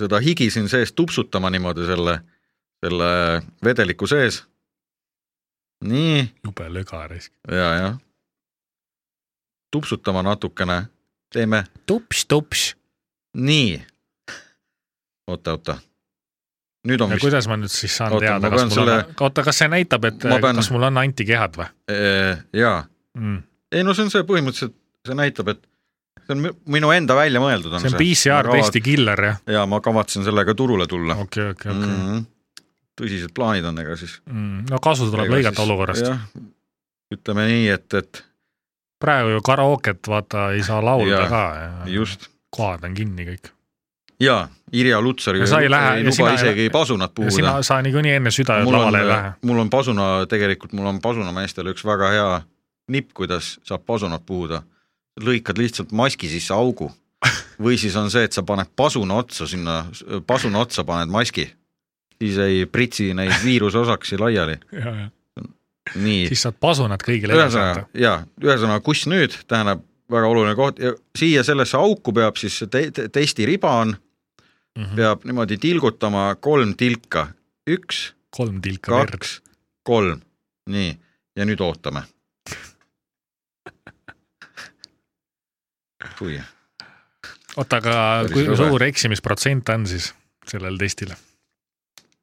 seda 0.00 0.18
higi 0.24 0.48
siin 0.50 0.66
sees 0.70 0.90
tupsutama 0.96 1.50
niimoodi 1.54 1.84
selle, 1.86 2.16
selle 2.82 3.10
vedeliku 3.64 4.06
sees. 4.10 4.40
nii, 5.84 6.20
jube 6.44 6.68
löga 6.72 7.06
raisk. 7.10 7.32
ja, 7.50 7.70
jah. 7.80 7.96
tupsutama 9.74 10.22
natukene, 10.22 10.82
teeme 11.32 11.64
tups, 11.86 12.24
tups. 12.30 12.74
nii. 13.36 13.82
oota, 15.28 15.50
oota. 15.56 15.76
nüüd 16.88 17.00
on 17.00 17.10
ja 17.14 17.16
vist, 17.16 17.24
kuidas 17.26 17.48
ma 17.48 17.56
nüüd 17.56 17.72
siis 17.72 17.94
saan 17.96 18.12
Oota, 18.12 18.26
teada, 18.26 18.50
kas 18.52 18.64
mul 18.68 18.74
selle- 18.76 18.96
on, 19.08 19.14
oota, 19.26 19.42
kas 19.46 19.58
see 19.62 19.68
näitab, 19.72 20.04
et 20.10 20.24
Ma 20.28 20.38
pean- 20.42 20.56
kas 20.60 20.70
mul 20.74 20.82
on 20.90 20.98
antikehad 21.00 21.56
või 21.60 21.68
jaa, 22.60 22.82
mm.? 23.18 23.38
ei 23.72 23.84
no 23.86 23.94
see 23.96 24.04
on 24.06 24.12
see 24.12 24.22
põhimõtteliselt, 24.28 24.76
see 25.08 25.16
näitab, 25.18 25.48
et 25.54 25.62
see 26.26 26.36
on 26.36 26.42
mi- 26.44 26.52
minu 26.76 26.92
enda 26.94 27.16
välja 27.16 27.40
mõeldud 27.42 27.72
on 27.74 27.80
see 27.82 27.90
on 27.92 27.98
PCR 27.98 28.50
testi 28.52 28.80
killer 28.84 29.24
jah? 29.30 29.40
ja 29.56 29.64
ma 29.66 29.80
kavatsen 29.84 30.24
sellega 30.28 30.54
turule 30.54 30.86
tulla 30.86 31.16
okei, 31.24 31.50
okei, 31.56 31.72
okei. 31.72 32.22
mm. 32.94 33.00
tõsised 33.02 33.34
plaanid 33.34 33.64
on, 33.64 33.78
ega 33.82 33.96
siis. 33.96 34.20
no 34.70 34.78
kasu 34.82 35.10
tuleb 35.10 35.30
lõigata 35.32 35.62
olukorrast. 35.62 36.06
ütleme 37.14 37.46
nii, 37.50 37.68
et, 37.68 37.94
et 37.94 38.24
praegu 39.02 39.34
ju 39.34 39.42
karaoket 39.44 40.08
vaata 40.08 40.52
ei 40.54 40.62
saa 40.62 40.80
laulda 40.84 41.10
Jaa, 41.10 41.28
ka 41.28 41.42
ja 41.58 41.92
just 41.92 42.28
kohad 42.54 42.84
on 42.84 42.94
kinni 42.94 43.26
kõik. 43.26 43.50
ja 44.20 44.48
Irja 44.72 45.00
Lutsar 45.00 45.36
Ja 45.36 45.60
ei 45.60 45.70
lähe- 45.70 45.96
ei 45.96 46.04
ja 46.04 46.10
luba 46.10 46.30
ei 46.30 46.34
isegi 46.34 46.60
lähe- 46.66 46.70
pasunat 46.72 47.12
ja 47.18 47.30
sina 47.30 47.48
puhuda., 47.48 47.62
sa 47.62 47.82
niikuinii 47.82 48.12
enne 48.12 48.30
süda 48.30 48.62
mul 48.64 48.74
on 48.74 48.80
lavale 48.80 49.00
ei 49.00 49.08
lähe., 49.08 49.32
mul 49.42 49.58
on 49.58 49.70
pasuna, 49.70 50.26
tegelikult 50.26 50.72
mul 50.72 50.86
on 50.86 51.00
pasunameestel 51.00 51.66
üks 51.66 51.84
väga 51.84 52.10
hea 52.10 52.42
nipp, 52.88 53.12
kuidas 53.14 53.58
saab 53.64 53.84
pasunat 53.86 54.22
puhuda. 54.26 54.62
lõikad 55.20 55.58
lihtsalt 55.58 55.92
maski 55.92 56.28
sisse 56.28 56.54
augu 56.54 56.90
või 57.60 57.78
siis 57.78 57.94
on 57.96 58.10
see, 58.10 58.24
et 58.24 58.32
sa 58.32 58.42
paned 58.42 58.66
pasuna 58.76 59.14
otsa 59.14 59.46
sinna, 59.46 59.84
pasuna 60.26 60.58
otsa 60.58 60.84
paned 60.84 61.08
maski, 61.08 61.46
siis 62.24 62.38
ei 62.44 62.66
pritsi 62.66 63.14
neid 63.14 63.32
viiruseosaksi 63.44 64.18
laiali. 64.18 64.56
nii, 66.04 66.28
siis 66.30 66.42
saad 66.46 66.56
pasunad 66.60 67.02
kõigile 67.04 67.32
edasi 67.36 67.58
anda. 67.60 67.84
ja 67.94 68.22
ühesõnaga, 68.42 68.80
kus 68.86 69.06
nüüd 69.10 69.32
tähendab 69.50 69.80
väga 70.10 70.26
oluline 70.28 70.54
koht 70.56 70.78
ja 70.80 70.92
siia 71.18 71.42
sellesse 71.44 71.76
auku 71.80 72.12
peab 72.16 72.36
siis 72.40 72.62
te 72.70 72.90
te 72.94 73.08
testiriba 73.12 73.70
on, 73.84 73.96
Mhm. 74.74 74.96
peab 74.98 75.22
niimoodi 75.24 75.54
tilgutama 75.62 76.34
kolm 76.42 76.72
tilka, 76.74 77.28
üks, 77.70 78.10
kaks, 78.82 79.36
kolm, 79.86 80.18
nii 80.66 80.98
ja 81.38 81.44
nüüd 81.46 81.60
ootame. 81.62 82.02
oota, 87.56 87.76
aga 87.76 88.24
kui 88.32 88.56
suur 88.58 88.82
eksimisprotsent 88.82 89.68
on 89.76 89.86
siis 89.86 90.10
sellel 90.50 90.76
testil? 90.80 91.14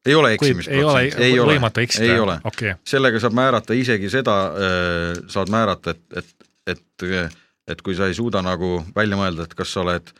Ei 0.06 0.16
ole 0.18 0.34
eksimisprotsent, 0.38 1.20
ei 1.22 1.40
ole, 1.40 1.56
võimatu 1.56 1.84
eksida 1.84 2.08
ei 2.10 2.20
ole. 2.20 2.40
okei, 2.44 2.74
sellega 2.88 3.22
saab 3.22 3.38
määrata 3.38 3.78
isegi 3.78 4.10
seda, 4.10 4.38
saad 5.32 5.52
määrata, 5.54 5.96
et, 5.96 6.24
et, 6.24 6.34
et, 6.76 7.38
et 7.76 7.86
kui 7.86 7.98
sa 7.98 8.10
ei 8.10 8.18
suuda 8.18 8.42
nagu 8.46 8.80
välja 8.96 9.20
mõelda, 9.20 9.46
et 9.46 9.58
kas 9.58 9.74
sa 9.74 9.84
oled 9.86 10.14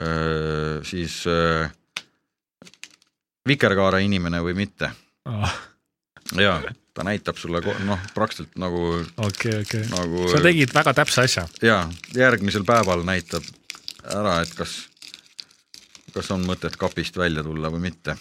öö, 0.00 0.80
siis 0.88 1.22
öö, 1.30 1.66
vikerkaare 3.48 4.02
inimene 4.04 4.42
või 4.42 4.56
mitte 4.58 4.90
ja 6.38 6.60
ta 6.94 7.04
näitab 7.04 7.38
sulle 7.40 7.62
noh, 7.86 8.00
praktiliselt 8.14 8.56
nagu, 8.60 9.04
okei, 9.16 9.60
okei. 9.62 9.84
nagu 9.90 10.26
sa 10.30 10.42
tegid 10.44 10.74
väga 10.74 10.94
täpse 10.96 11.24
asja. 11.24 11.46
ja 11.62 11.84
järgmisel 12.16 12.64
päeval 12.68 13.04
näitab 13.06 13.46
ära, 14.04 14.40
et 14.42 14.52
kas, 14.56 14.76
kas 16.14 16.30
on 16.34 16.44
mõtet 16.46 16.76
kapist 16.78 17.16
välja 17.16 17.44
tulla 17.46 17.70
või 17.72 17.88
mitte. 17.88 18.16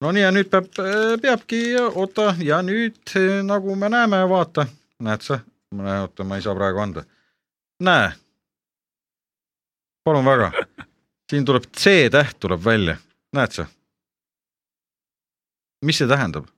No 0.00 0.12
nii 0.12 0.22
ja 0.22 0.32
nüüd 0.34 0.50
peab, 0.52 0.68
peabki, 1.22 1.60
oota 1.94 2.34
ja 2.42 2.60
nüüd 2.64 3.14
eh, 3.16 3.42
nagu 3.46 3.76
me 3.76 3.90
näeme, 3.92 4.22
vaata, 4.28 4.66
näed 5.02 5.24
sa, 5.24 5.40
oota, 5.76 6.24
ma 6.24 6.38
ei 6.38 6.44
saa 6.44 6.54
praegu 6.56 6.82
anda. 6.82 7.04
näe, 7.82 8.10
palun 10.04 10.24
väga, 10.24 10.50
siin 11.30 11.44
tuleb 11.44 11.70
C-täht 11.76 12.36
tuleb 12.40 12.64
välja, 12.64 12.96
näed 13.36 13.56
sa? 13.60 13.66
mis 15.84 15.98
see 16.00 16.08
tähendab? 16.08 16.48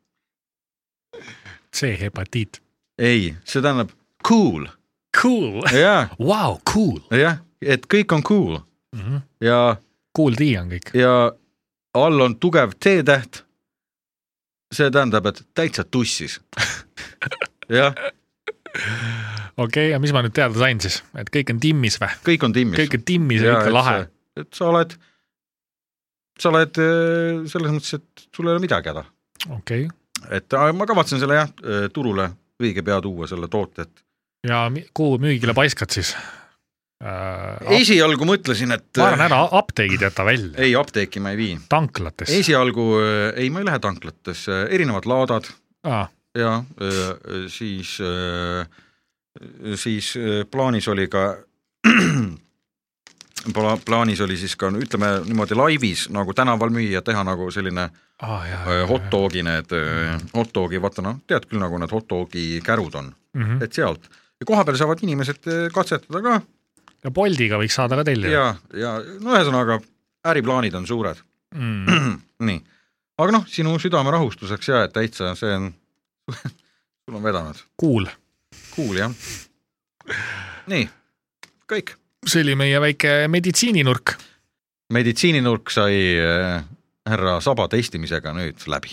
C-hepatiit. 1.77 2.63
ei, 2.99 3.37
see 3.45 3.63
tähendab 3.63 3.95
cool, 4.27 4.67
Cool, 5.17 5.65
wow, 6.21 6.59
cool 6.69 7.01
jah, 7.17 7.39
et 7.63 7.87
kõik 7.91 8.13
on 8.15 8.23
cool 8.23 8.59
mm. 8.95 9.01
-hmm. 9.01 9.21
ja 9.41 9.77
Cool 10.17 10.37
D 10.37 10.55
on 10.61 10.69
kõik. 10.71 10.93
ja 10.95 11.33
all 11.95 12.21
on 12.21 12.37
tugev 12.41 12.75
T-täht. 12.79 13.45
see 14.75 14.91
tähendab, 14.93 15.25
et 15.31 15.39
täitsa 15.57 15.85
tussis. 15.85 16.41
jah, 17.79 17.95
okei 19.57 19.63
okay,, 19.65 19.87
ja 19.95 20.01
mis 20.03 20.13
ma 20.13 20.21
nüüd 20.25 20.35
teada 20.37 20.59
sain 20.61 20.81
siis, 20.85 21.01
et 21.17 21.31
kõik 21.33 21.55
on 21.55 21.61
timmis 21.63 21.97
või? 22.01 22.11
kõik 22.27 22.49
on 22.49 22.57
timmis. 22.57 22.81
kõik 22.83 22.99
on 22.99 23.07
timmis 23.09 23.45
ja 23.47 23.57
on 23.63 23.73
lahe.. 23.73 24.03
et 24.37 24.51
sa 24.55 24.69
oled, 24.69 24.93
sa 26.39 26.53
oled 26.53 26.83
eh, 26.85 27.47
selles 27.49 27.73
mõttes, 27.79 27.97
et 27.97 28.27
sul 28.29 28.51
ei 28.51 28.57
ole 28.57 28.65
midagi 28.65 28.93
häda. 28.93 29.07
okei 29.49 29.87
okay., 29.87 30.37
et 30.37 30.59
äh, 30.59 30.69
ma 30.77 30.89
kavatsen 30.91 31.23
selle 31.23 31.41
jah, 31.41 31.51
turule 31.95 32.29
õige 32.61 32.85
pea 32.85 33.01
tuua, 33.01 33.31
selle 33.31 33.49
toote, 33.49 33.89
et 33.89 34.05
ja 34.47 34.67
kuhu 34.95 35.17
müügile 35.23 35.57
paiskad 35.57 35.95
siis 35.95 36.13
äh,? 37.05 37.79
esialgu 37.81 38.27
mõtlesin, 38.29 38.75
et 38.75 38.99
ma 38.99 39.13
arvan, 39.13 39.27
ära 39.29 39.41
apteegid 39.61 40.03
jäta 40.09 40.27
välja, 40.27 40.55
ei, 40.59 40.75
apteeki 40.79 41.23
ma 41.23 41.35
ei 41.35 41.41
vii. 41.41 41.55
tanklates. 41.69 42.33
esialgu, 42.41 42.91
ei, 43.37 43.51
ma 43.51 43.63
ei 43.63 43.71
lähe 43.71 43.79
tanklatesse, 43.83 44.67
erinevad 44.75 45.09
laadad 45.11 45.49
Ah, 45.87 46.09
ja 46.35 46.65
siis, 47.49 47.99
siis 49.75 50.17
öö, 50.17 50.45
plaanis 50.51 50.89
oli 50.89 51.07
ka 51.09 51.37
pla- 53.55 53.79
plaanis 53.87 54.21
oli 54.21 54.37
siis 54.37 54.57
ka 54.59 54.71
ütleme 54.75 55.13
niimoodi 55.25 55.55
laivis 55.55 56.09
nagu 56.11 56.35
tänaval 56.35 56.75
müüa, 56.75 57.03
teha 57.03 57.23
nagu 57.25 57.51
selline 57.55 57.89
ah, 58.23 58.43
jah, 58.51 58.69
hot 58.91 59.07
dogi 59.13 59.43
need, 59.47 59.75
hot 60.35 60.51
dogi, 60.55 60.83
vaata 60.83 61.05
noh, 61.07 61.23
tead 61.27 61.47
küll 61.47 61.63
nagu 61.63 61.79
need 61.79 61.95
hot 61.95 62.09
dogi 62.11 62.61
kärud 62.65 62.99
on, 62.99 63.15
mm. 63.35 63.43
-hmm. 63.45 63.65
et 63.65 63.73
sealt 63.73 64.11
ja 64.41 64.47
kohapeal 64.47 64.77
saavad 64.77 65.03
inimesed 65.03 65.71
katsetada 65.75 66.23
ka 66.23 66.41
ja 67.05 67.11
Boltiga 67.15 67.59
võiks 67.61 67.77
saada 67.79 67.97
ka 68.01 68.05
tellida. 68.09 68.33
ja, 68.33 68.47
ja 68.75 68.95
no 69.23 69.35
ühesõnaga 69.37 69.81
äriplaanid 70.29 70.75
on 70.79 70.87
suured, 70.89 71.25
Mm. 71.57 72.19
nii, 72.49 72.59
aga 73.17 73.33
noh, 73.33 73.45
sinu 73.49 73.71
südame 73.81 74.11
rahustuseks 74.13 74.69
ja 74.69 74.83
et 74.85 74.93
täitsa 74.93 75.31
see 75.39 75.55
on, 75.57 75.71
sul 77.09 77.17
on 77.17 77.23
vedanud, 77.25 77.63
Cool, 77.81 78.05
cool 78.75 78.99
jah. 79.01 79.15
nii, 80.69 80.85
kõik 81.73 81.95
see 82.29 82.43
oli 82.45 82.57
meie 82.61 82.81
väike 82.85 83.15
meditsiininurk. 83.33 84.13
meditsiininurk 84.93 85.71
sai 85.73 85.97
äh, 86.21 86.61
härra 87.09 87.39
Saba 87.41 87.65
testimisega 87.73 88.35
nüüd 88.37 88.69
läbi 88.69 88.93